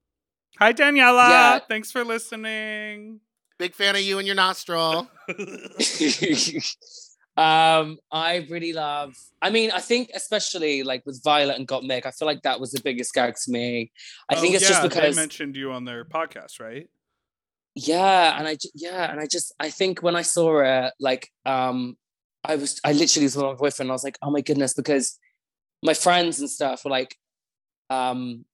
[0.59, 1.29] Hi, Danniella.
[1.29, 1.59] Yeah.
[1.67, 3.19] Thanks for listening.
[3.57, 5.09] Big fan of you and your nostril.
[7.37, 9.13] um, I really love.
[9.41, 12.71] I mean, I think especially like with Violet and Gottmik, I feel like that was
[12.71, 13.91] the biggest gag to me.
[14.29, 16.87] I think Oh, it's just because they mentioned you on their podcast, right?
[17.75, 21.97] yeah, and I yeah, and I just I think when I saw it, like um,
[22.43, 23.87] I was I literally was with my boyfriend.
[23.87, 25.19] And I was like, oh my goodness, because
[25.83, 27.17] my friends and stuff were like,
[27.89, 28.45] um,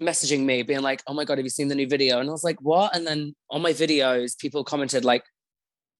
[0.00, 2.18] messaging me, being like, oh my god, have you seen the new video?
[2.18, 2.96] And I was like, what?
[2.96, 5.24] And then on my videos, people commented like,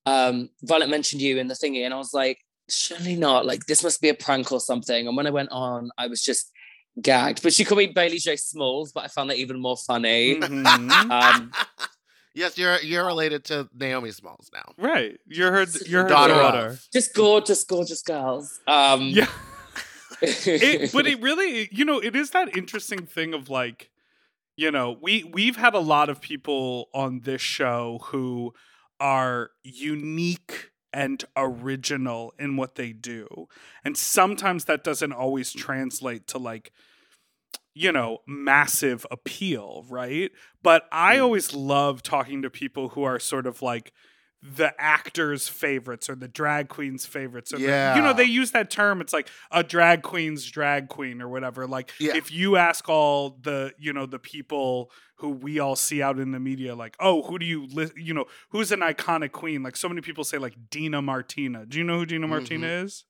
[0.07, 2.39] um, Violet mentioned you in the thingy, and I was like,
[2.71, 3.45] surely not.
[3.47, 5.07] Like this must be a prank or something.
[5.07, 6.51] And when I went on, I was just
[7.03, 7.43] gagged.
[7.43, 10.37] But she called me Bailey J Smalls, but I found that even more funny.
[10.41, 11.11] Mhm.
[11.11, 11.53] Um,
[12.35, 14.65] yes, you're you're related to Naomi Smalls now.
[14.79, 15.19] right.
[15.27, 15.67] You're her.
[15.87, 16.79] You're her Daughter daughter.
[16.93, 18.59] just gorgeous, gorgeous girls.
[18.67, 19.29] Um, Yeah.
[20.23, 23.91] it, but it really, you know, it is that interesting thing of like,
[24.57, 28.55] you know, we we've had a lot of people on this show who
[29.01, 33.49] are unique and original in what they do.
[33.85, 36.73] And sometimes that doesn't always translate to like
[37.77, 40.31] you know, massive appeal, right?
[40.63, 41.23] But I mm.
[41.25, 43.93] always love talking to people who are sort of like
[44.43, 47.53] the actors' favorites or the drag queen's favorites.
[47.53, 49.01] Or the- you know, they use that term.
[49.01, 51.67] It's like a drag queen's drag queen or whatever.
[51.67, 52.17] Like Yeah.
[52.17, 56.33] if you ask all the, you know, the people who we all see out in
[56.33, 59.63] the media, like, oh, who do you, li- you know, who's an iconic queen?
[59.63, 61.65] Like so many people say like Dina Martina.
[61.67, 62.87] Do you know who Dina Martina mm-hmm.
[62.87, 63.05] is?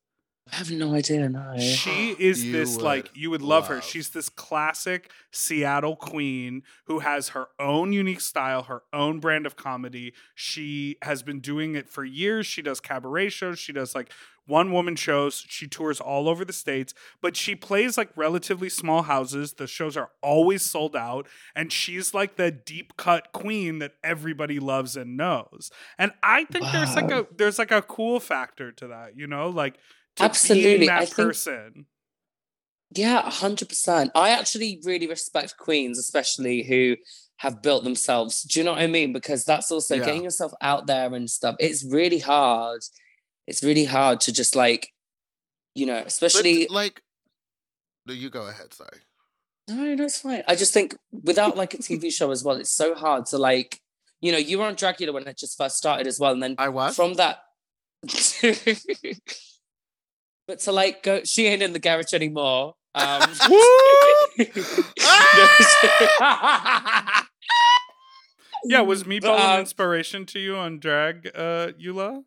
[0.52, 1.28] I have no idea.
[1.28, 1.58] No.
[1.58, 3.80] She is You this would like you would love, her.
[3.82, 9.56] She's this classic Seattle queen who has her own unique style, her own brand of
[9.56, 10.14] comedy.
[10.34, 12.46] She has been doing it for years.
[12.46, 14.12] She does cabaret shows, she does like
[14.46, 15.44] one woman shows.
[15.48, 19.54] She tours all over the states, but she plays like relatively small houses.
[19.54, 24.60] The shows are always sold out, and she's like the deep cut queen that everybody
[24.60, 25.70] loves and knows.
[25.98, 29.48] And I think there's like a there's like a cool factor to that, you know,
[29.48, 30.86] like to being Absolutely.
[30.86, 31.86] that I think- person.
[32.94, 34.12] Yeah, hundred percent.
[34.14, 36.96] I actually really respect queens, especially who
[37.38, 38.42] have built themselves.
[38.44, 39.12] Do you know what I mean?
[39.12, 40.04] Because that's also Yeah.
[40.04, 41.56] getting yourself out there and stuff.
[41.58, 42.82] It's really hard.
[43.46, 44.92] It's really hard to just like,
[45.74, 46.66] you know, But especially.
[46.68, 47.02] like,
[48.06, 48.72] no, you go ahead.
[48.72, 49.00] Sorry.
[49.68, 50.44] no, no, it's fine.
[50.46, 53.80] I just think without like a TV show as well, it's so hard to like,
[54.20, 56.54] you know, you were on Dragula when it just first started as well, and then
[56.56, 56.94] I was.
[56.96, 57.40] from that.
[60.46, 62.74] but to like go, she ain't in the garage anymore.
[62.94, 63.30] Um,
[68.68, 72.24] Yeah, was Meatball But, an uh, inspiration to you on drag, uh, Eula?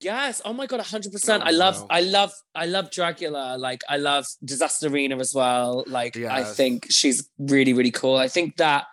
[0.00, 0.42] Yes.
[0.44, 1.42] Oh my god, hundred percent.
[1.42, 1.86] Oh, I love, no.
[1.88, 3.58] I love, I love Dragula.
[3.58, 5.84] Like, I love Disasterina as well.
[5.86, 8.16] Like, I think she's really, really cool.
[8.16, 8.84] I think that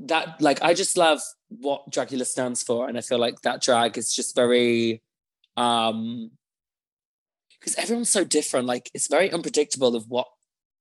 [0.00, 3.96] that like I just love what Dragula stands for, and I feel like that drag
[3.96, 5.02] is just very,
[5.56, 6.30] um,
[7.70, 8.66] because everyone's so different.
[8.66, 10.26] Like, it's very unpredictable of what.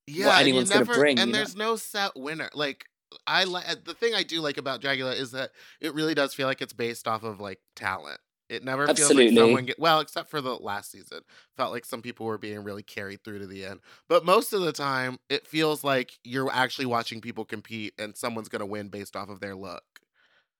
[0.07, 1.37] yeah, you anyone's gonna never- bring, And you know?
[1.39, 2.49] there's no set winner.
[2.53, 2.85] Like
[3.25, 6.33] I like uh, the thing I do like about Dragula is that it really does
[6.33, 8.19] feel like it's based off of like talent.
[8.49, 11.19] It never feels like someone get well, except for the last season.
[11.57, 13.81] Felt like some people were being really carried through to the end.
[14.07, 18.47] But most of the time, it feels like you're actually watching people compete and someone's
[18.47, 19.83] gonna win based off of their look.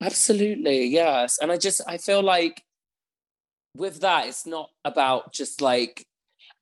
[0.02, 1.38] Absolutely, yes.
[1.42, 2.62] And I just I feel like
[3.74, 6.06] with that, it's not about just like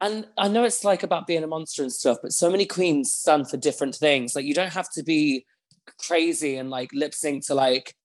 [0.01, 3.13] and I know it's like about being a monster and stuff, but so many queens
[3.13, 4.35] stand for different things.
[4.35, 5.45] Like you don't have to be
[6.07, 7.95] crazy and like lip sync to like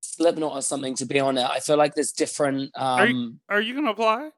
[0.00, 1.44] Slipknot or something to be on it.
[1.48, 2.70] I feel like there's different.
[2.76, 4.30] Are you- Um, Are you gonna apply?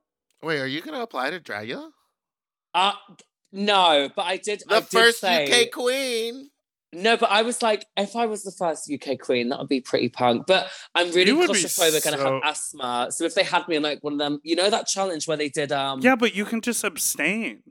[0.42, 1.90] Wait, are you gonna apply to Dragula?
[2.74, 2.92] uh,
[3.52, 4.62] no, but I did.
[4.68, 6.50] The I did first say, UK queen.
[6.92, 9.80] No, but I was like, if I was the first UK queen, that would be
[9.82, 10.46] pretty punk.
[10.46, 13.08] But I'm really You would be claustrophobic and I so- have asthma.
[13.10, 15.36] So if they had me in like one of them, you know that challenge where
[15.36, 17.62] they did um Yeah, but you can just abstain.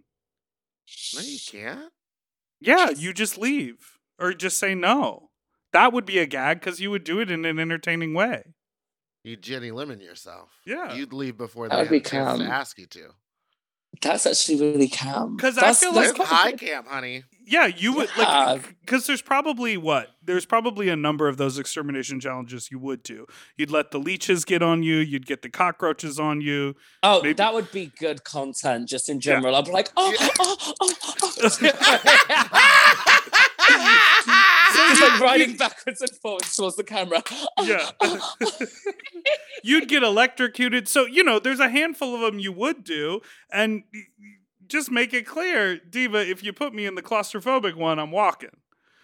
[1.15, 1.91] No, you can't.
[2.59, 5.29] Yeah, you just leave or just say no.
[5.73, 8.53] That would be a gag because you would do it in an entertaining way.
[9.23, 10.49] You'd Ginny Lemon yourself.
[10.65, 10.93] Yeah.
[10.93, 13.09] You'd leave before That they would had be a chance to ask you to.
[14.01, 15.37] That's actually really calm.
[15.37, 16.59] 'Cause I That's- feel like- It's high good.
[16.59, 17.23] camp, honey.
[17.49, 18.43] Yeah, you would Yeah.
[18.53, 23.01] like because there's probably what there's probably a number of those extermination challenges you would
[23.03, 23.25] do.
[23.55, 24.97] You'd let the leeches get on you.
[24.97, 26.75] You'd get the cockroaches on you.
[27.03, 29.21] Oh, Maybe- that would be good content just in Yeah.
[29.35, 29.55] general.
[29.55, 31.33] I'd be like, oh, oh, oh, oh, oh.
[31.43, 32.53] oh.
[34.75, 37.23] Just like riding backwards and forwards towards the camera.
[37.61, 37.89] Yeah.
[39.63, 40.87] You'd get electrocuted.
[40.87, 44.25] So you know, there's a handful of them you would do, and y- y-
[44.67, 46.27] just make it clear, Diva.
[46.29, 48.49] If you put me in the claustrophobic one, I'm walking.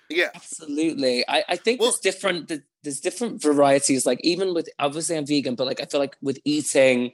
[0.10, 0.30] Yeah.
[0.36, 1.24] Absolutely.
[1.28, 4.06] I, I think Well- there's different th- there's different varieties.
[4.06, 7.12] Like even with obviously I'm vegan, but like I feel like with eating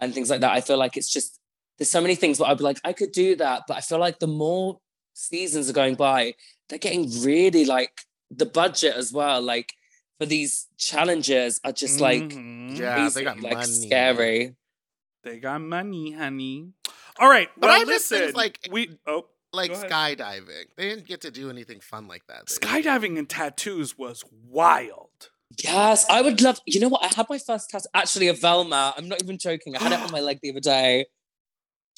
[0.00, 1.38] and things like that, I feel like it's just
[1.78, 3.62] there's so many things where I'd be like, I could do that.
[3.68, 4.80] But I feel like the more
[5.14, 6.34] seasons are going by,
[6.68, 9.40] they're getting really like the budget as well.
[9.42, 9.74] Like
[10.18, 12.78] for these challenges are just like Mhm.
[12.78, 13.86] Yeah, crazy, they got like money.
[13.86, 14.56] scary.
[15.24, 16.72] They got money, honey.
[17.18, 20.64] All right, But well, I miss things like- we oh Like skydiving.
[20.76, 22.46] They didn't get to do anything fun like that.
[22.46, 25.30] skydiving and tattoos was wild.
[25.62, 26.60] Yes, I would love.
[26.64, 27.04] You know what?
[27.04, 28.94] I had my first tattoo actually a Velma.
[28.96, 29.76] I'm not even joking.
[29.76, 31.04] I had it on my leg the other day.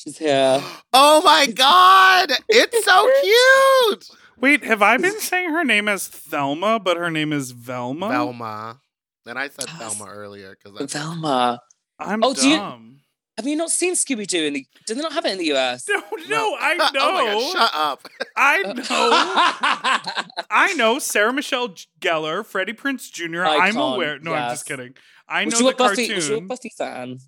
[0.04, 0.62] She's here.
[0.92, 2.30] Oh my god!
[2.48, 4.08] It's so cute!
[4.38, 8.08] Wait, have I been saying her name as Thelma, but her name is Velma?
[8.08, 8.80] Velma.
[9.26, 9.78] And I said Yes.
[9.96, 11.60] Thelma earlier because Velma.
[11.98, 12.90] I'm Oh, do you- dumb.
[13.36, 14.64] Have you not seen Scooby Doo in the?
[14.86, 15.86] Did they not have it in the US?
[15.88, 16.88] No, no, I know.
[17.00, 18.08] oh my god, shut up.
[18.36, 20.44] I uh, know.
[20.50, 23.42] I know Sarah Michelle Gellar, Freddie Prinze Jr.
[23.44, 24.20] I'm aware.
[24.20, 24.94] No, I'm just kidding.
[25.28, 25.96] I was know you the a Buffy?
[26.06, 26.14] cartoon.
[26.16, 27.18] Was you a Buffy fan?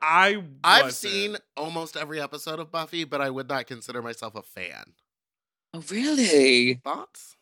[0.00, 4.42] I I've seen almost every episode of Buffy, but I would not consider myself a
[4.42, 4.94] fan.
[5.74, 6.74] Oh, really?
[6.84, 7.36] Thoughts?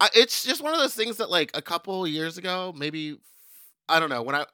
[0.00, 3.18] I, it's just one of those things that, like, a couple years ago, maybe,
[3.88, 4.46] I don't know, when I,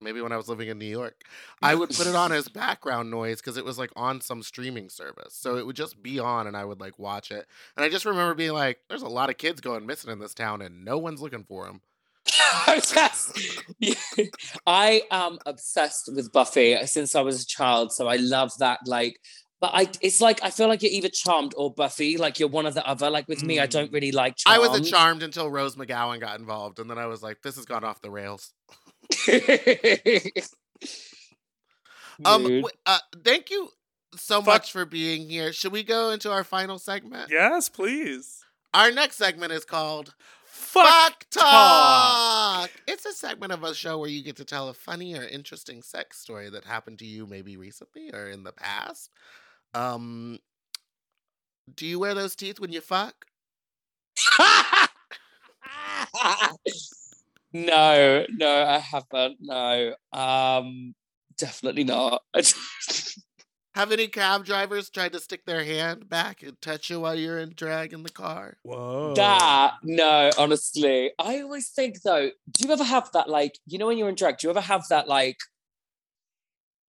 [0.00, 1.22] maybe when I was living in New York,
[1.62, 4.88] I would put it on as background noise because it was like on some streaming
[4.90, 5.34] service.
[5.34, 7.46] So it would just be on and I would like watch it.
[7.76, 10.34] And I just remember being like, there's a lot of kids going missing in this
[10.34, 11.82] town and no one's looking for them.
[12.94, 13.32] Yes.
[14.66, 18.80] I am obsessed with Buffy since I was a child, so I love that.
[18.86, 19.18] Like,
[19.60, 22.16] but I, it's like I feel like you're either Charmed or Buffy.
[22.16, 23.10] Like you're one or the other.
[23.10, 24.36] Like with me, I don't really like.
[24.46, 26.78] I was a charmed until Rose McGowan got involved.
[26.78, 28.52] And then I was like, this has gone off the rails.
[32.24, 33.70] Um, w- uh, thank you
[34.16, 34.46] so Fuck.
[34.46, 35.52] much for being here.
[35.52, 37.30] Should we go into our final segment?
[37.30, 38.44] Yes, please.
[38.74, 40.14] Our next segment is called
[40.70, 41.42] Fuck, Fuck talk.
[41.42, 42.70] Talk.
[42.86, 45.82] It's a segment of a show where you get to tell a funny or interesting
[45.82, 49.10] sex story that happened to you maybe recently or in the past.
[49.74, 50.38] Um,
[51.74, 53.26] do you wear those teeth when you fuck?
[57.52, 59.38] no, no, I haven't.
[59.40, 60.94] No, um,
[61.36, 62.22] definitely not.
[63.74, 67.38] Have any cab drivers tried to stick their hand back and touch you while you're
[67.38, 68.56] in drag in the car?
[68.62, 69.14] Whoa.
[69.14, 72.30] That no, honestly, I always think though.
[72.50, 74.38] Do you ever have that like you know when you're in drag?
[74.38, 75.38] Do you ever have that like?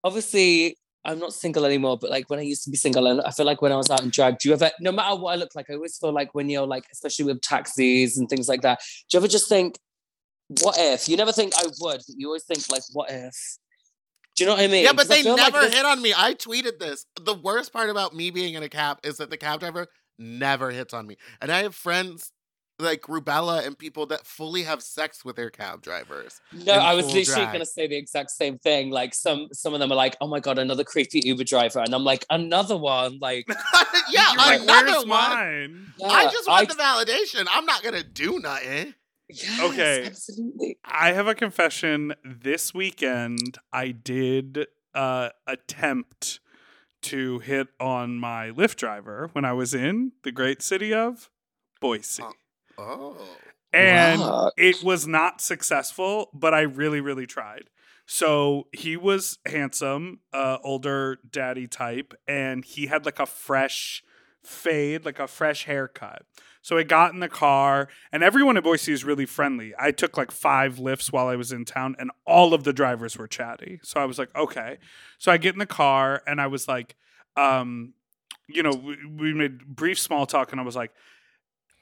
[0.02, 3.30] Obviously, I'm not single anymore, but like when I used to be single, and I
[3.30, 5.36] feel like when I was out in drag, do you ever, no matter what I
[5.36, 8.62] look like, I always feel like when you're like, especially with taxis and things like
[8.62, 9.78] that, do you ever just think,
[10.62, 11.08] what if?
[11.08, 13.34] You never think I would, but you always think like, what if?
[14.44, 14.84] Do you know what I mean?
[14.84, 16.12] Yeah, but they feel like never this- hit on me.
[16.16, 17.06] I tweeted this.
[17.20, 19.86] The worst part about me being in a cab is that the cab driver
[20.18, 21.16] never hits on me.
[21.40, 22.32] And I have friends
[22.78, 26.40] like Rubella and people that fully have sex with their cab drivers.
[26.52, 27.48] No, I was literally drag.
[27.52, 28.90] going to say the exact same thing.
[28.90, 31.94] Like some some of them are like, "Oh my god, another creepy Uber driver," and
[31.94, 33.46] I'm like, "Another one!" Like,
[34.10, 35.08] yeah, You're like, another where's one.
[35.08, 35.92] mine?
[36.04, 37.46] I just want the validation.
[37.50, 38.94] I'm not gonna do nothing.
[39.28, 40.04] Yes, Okay.
[40.06, 40.78] absolutely.
[40.84, 42.14] I have a confession.
[42.24, 46.40] This weekend, I did uh, attempt
[47.02, 51.30] to hit on my Lyft driver when I was in the great city of
[51.80, 52.22] Boise.
[52.22, 52.32] Oh.
[52.78, 53.16] Oh.
[53.72, 54.50] and Wow.
[54.56, 57.64] it was not successful but i really really tried
[58.06, 64.02] so he was handsome uh older daddy type and he had like a fresh
[64.42, 66.24] fade, like a fresh haircut.
[66.62, 69.74] So I got in the car, and everyone in Boise is really friendly.
[69.78, 73.18] I took like five Lyfts while I was in town, and all of the drivers
[73.18, 73.80] were chatty.
[73.82, 74.78] So I was like, okay.
[75.18, 76.94] So I get in the car, and I was like,
[77.36, 77.94] um,
[78.48, 80.92] you know, we, we made brief small talk, and I was like,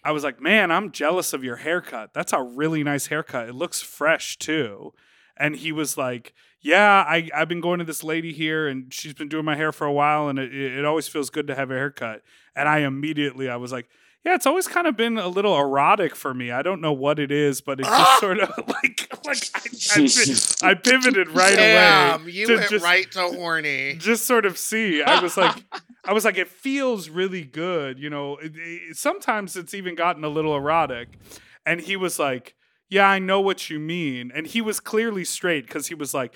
[0.02, 2.14] I was like, man, I'm jealous of your haircut.
[2.14, 3.48] That's a really nice haircut.
[3.48, 4.94] It looks fresh too.
[5.36, 9.14] And he was like, yeah, I, I've been going to this lady here and she's
[9.14, 11.70] been doing my hair for a while and it, it always feels good to have
[11.70, 12.22] a haircut.
[12.54, 13.88] And I immediately, I was like,
[14.24, 16.50] yeah, it's always kind of been a little erotic for me.
[16.50, 18.16] I don't know what it is, but it just ah!
[18.20, 20.08] sort of like like I,
[20.66, 22.30] I, I pivoted right Damn, away.
[22.32, 23.94] you went just, right to horny.
[23.98, 25.02] just sort of see.
[25.02, 25.64] I was like,
[26.04, 27.98] I was like, it feels really good.
[27.98, 31.08] You know, it, it- sometimes it's even gotten a little erotic.
[31.66, 32.54] And he was like,
[32.88, 34.32] yeah, I know what you mean.
[34.34, 36.34] And he was clearly straight because he was like,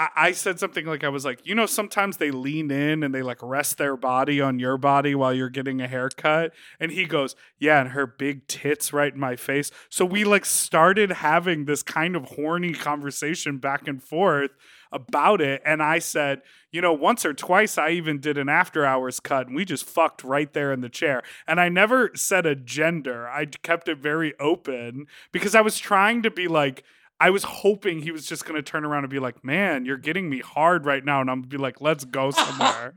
[0.00, 3.14] I, I said something like, I was like, you know, sometimes they lean in and
[3.14, 6.54] they like rest their body on your body while you're getting a haircut.
[6.80, 9.70] And he goes, yeah, and her big tits right in my face.
[9.90, 14.52] So we like started having this kind of horny conversation back and forth
[14.90, 15.60] about it.
[15.66, 16.40] And I said,
[16.72, 19.84] you know, once or twice I even did an after hours cut and we just
[19.84, 21.22] fucked right there in the chair.
[21.46, 23.28] And I never said a gender.
[23.28, 26.84] I kept it very open because I was trying to be like,
[27.20, 29.98] I was hoping he was just going to turn around and be like, man, you're
[29.98, 31.20] getting me hard right now.
[31.20, 32.94] And I'm going to be like, let's go somewhere.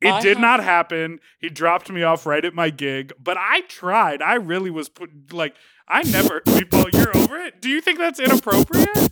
[0.00, 1.18] It I did have- not happen.
[1.40, 4.22] He dropped me off right at my gig, but I tried.
[4.22, 5.54] I really was put like
[5.88, 7.60] I never people you're over it.
[7.60, 9.10] Do you think that's inappropriate?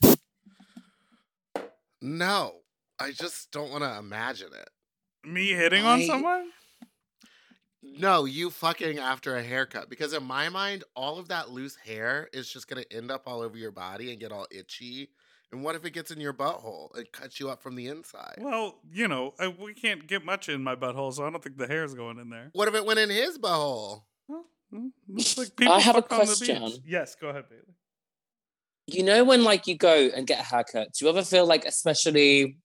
[2.00, 2.54] No,
[2.98, 4.68] I just don't want to imagine it.
[5.28, 6.50] Me hitting on someone?
[7.82, 9.90] No, you fucking after a haircut.
[9.90, 13.24] Because in my mind, all of that loose hair is just going to end up
[13.26, 15.10] all over your body and get all itchy.
[15.50, 18.36] And what if it gets in your butthole and cuts you up from the inside?
[18.38, 21.58] Well, you know, I, we can't get much in my butthole, so I don't think
[21.58, 22.50] the hair's going in there.
[22.52, 24.04] What if it went in his butthole?
[24.28, 24.90] Well, mm,
[25.36, 26.56] like I have a fuck on the beach.
[26.56, 26.82] question.
[26.86, 27.62] Yes, go ahead, Bailey.
[28.86, 31.64] You know when like you go and get a haircut, do you ever feel like
[31.66, 32.58] especially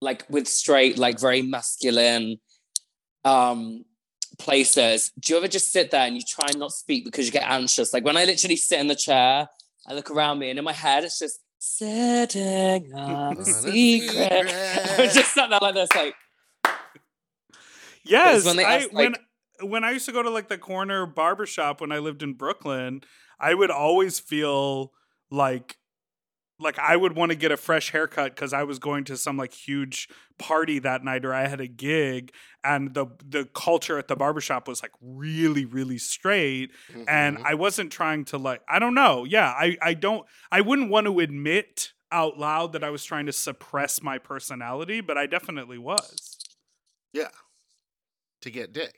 [0.00, 2.38] like with straight, like very masculine
[3.24, 3.84] um
[4.38, 7.32] places, do you ever just sit there and you try and not speak because you
[7.32, 7.92] get anxious?
[7.92, 9.48] Like when I literally sit in the chair,
[9.86, 13.00] I look around me and in my head it's just sitting on
[13.32, 14.48] On a a secret.
[14.48, 14.54] secret.
[14.98, 16.14] I'm just sat there like this, like
[18.04, 19.14] Yes, when they I, ask, when
[19.60, 23.02] when I used to go to like the corner barbershop when I lived in Brooklyn,
[23.40, 24.92] I would always feel
[25.30, 25.76] like
[26.58, 29.36] like I would want to get a fresh haircut because I was going to some
[29.36, 32.32] like huge party that night or I had a gig
[32.64, 36.70] and the the culture at the barbershop was like really really straight
[37.08, 37.42] and Mhm.
[37.44, 41.06] I wasn't trying to like I don't know yeah I I don't I wouldn't want
[41.06, 45.78] to admit out loud that I was trying to suppress my personality but I definitely
[45.78, 46.38] was
[47.12, 47.28] yeah.
[48.42, 48.94] To get dick.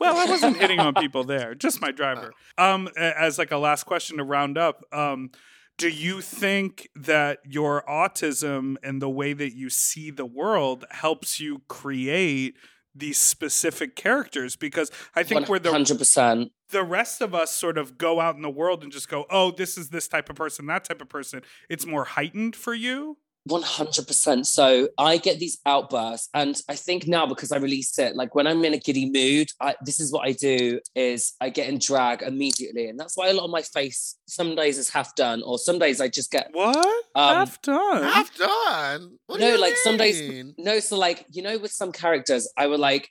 [0.00, 2.32] Well, I wasn't hitting on people there, just my driver.
[2.58, 5.30] Um, as like a last question to round up, um,
[5.76, 11.40] do you think that your autism and the way that you see the world helps
[11.40, 12.54] you create
[12.94, 14.54] these specific characters?
[14.56, 16.52] Because I think we're the hundred percent.
[16.70, 19.50] the rest of us sort of go out in the world and just go, oh,
[19.50, 21.42] this is this type of person, that type of person.
[21.68, 23.18] It's more heightened for you.
[23.48, 24.46] 100%.
[24.46, 28.46] So I get these outbursts and I think now because I release it, like when
[28.46, 31.78] I'm in a giddy mood, I, this is what I do is I get in
[31.78, 32.88] drag immediately.
[32.88, 35.78] And that's why a lot of my face some days is half done or some
[35.78, 36.76] days I just get, What?
[37.14, 38.02] Um, Half done.
[38.02, 39.18] Half done.
[39.26, 40.80] What do no, you like some days, no.
[40.80, 43.10] So like, you know, with some characters, I would like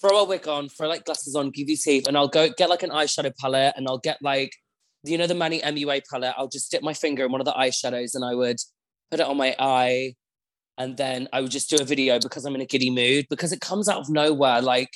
[0.00, 2.68] throw a wig on, throw like glasses on, give you teeth and I'll go get
[2.68, 4.52] like an eyeshadow palette and I'll get like,
[5.04, 6.34] you know, the Manny MUA palette.
[6.36, 8.58] I'll just dip my finger in one of the eyeshadows and I would
[9.10, 10.14] put it on my eye
[10.78, 13.52] and then I would just do a video because I'm in a giddy mood because
[13.52, 14.60] it comes out of nowhere.
[14.60, 14.90] Like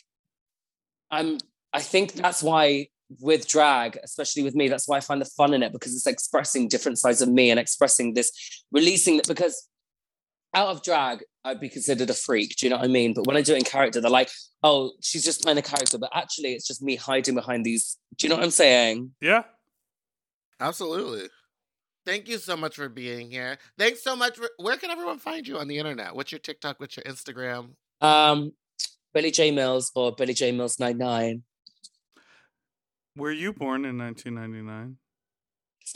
[1.10, 1.38] I'm,
[1.72, 2.88] I think that's why
[3.20, 6.06] with drag, especially with me, that's why I find the fun in it because it's
[6.06, 8.30] expressing different sides of me and expressing this,
[8.70, 9.68] releasing it because
[10.54, 12.56] out of drag, I'd be considered a freak.
[12.56, 13.14] Do you know what I mean?
[13.14, 14.30] But when I do it in character, they're like,
[14.62, 15.96] oh, she's just playing a character.
[15.96, 17.96] But actually, it's just me hiding behind these.
[18.16, 19.12] Do you know what I'm saying?
[19.20, 19.44] Yeah.
[20.60, 21.28] Absolutely.
[22.06, 23.58] Thank you so much for being here.
[23.78, 24.36] Thanks so much.
[24.36, 26.14] For, where can everyone find you on the internet?
[26.14, 26.80] What's your TikTok?
[26.80, 27.70] What's your Instagram?
[28.00, 28.52] Um,
[29.12, 31.42] Bailey J Mills or Bailey J Mills 99.
[33.16, 34.96] Were you born in 1999?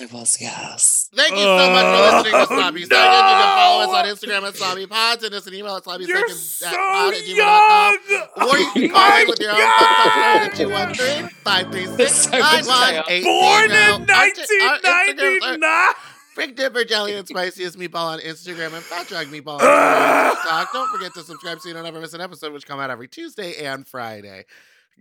[0.00, 1.03] I was, yes.
[1.14, 2.82] Thank you so much for listening to Oh, Sloppy Seconds.
[2.82, 6.06] You can follow us on Instagram at Sloppy Pods and us an email at sloppy
[6.06, 8.48] seconds so at pod at gmail.com.
[8.48, 12.30] Or you oh can call us with your own number at 213 536 There's so
[12.38, 13.24] much chaos.
[13.24, 15.94] Born in Our t- our Instagrams 1999.
[16.36, 20.34] Big Dipper Jelly and Spiciest Meatball on Instagram and Fat Drag Meatball on ah!
[20.34, 20.72] TikTok.
[20.72, 23.06] Don't forget to subscribe so you don't ever miss an episode, which come out every
[23.06, 24.44] Tuesday and Friday.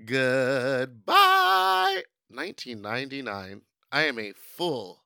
[0.06, 2.04] Goodbye.
[2.30, 3.62] 1999.
[3.92, 5.03] I am a full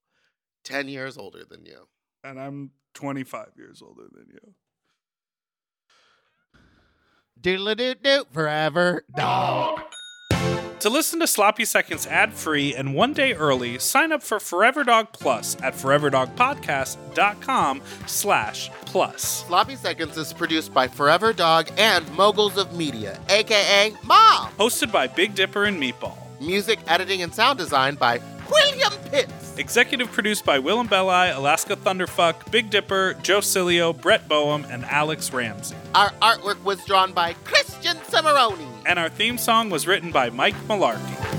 [0.67, 1.87] 10 years older than you.
[2.23, 4.53] And I'm 25 years older than you.
[7.39, 9.81] Doodle doo doo forever dog.
[10.81, 14.83] To listen to Sloppy Seconds ad free and one day early, sign up for Forever
[14.83, 19.45] Dog Plus at foreverdogpodcast.com slash plus.
[19.47, 24.51] Sloppy Seconds is produced by Forever Dog and Moguls of Media, aka Mom.
[24.59, 26.15] Hosted by Big Dipper and Meatball.
[26.39, 29.46] Music, editing, and sound design by William Pitts.
[29.57, 35.33] Executive produced by Willam Belli, Alaska Thunderfuck, Big Dipper, Joe Cilio, Brett Boehm, and Alex
[35.33, 35.75] Ramsey.
[35.95, 38.67] Our artwork was drawn by Christian Cimarroni.
[38.85, 41.36] And our theme song was written by Mike Malarkey.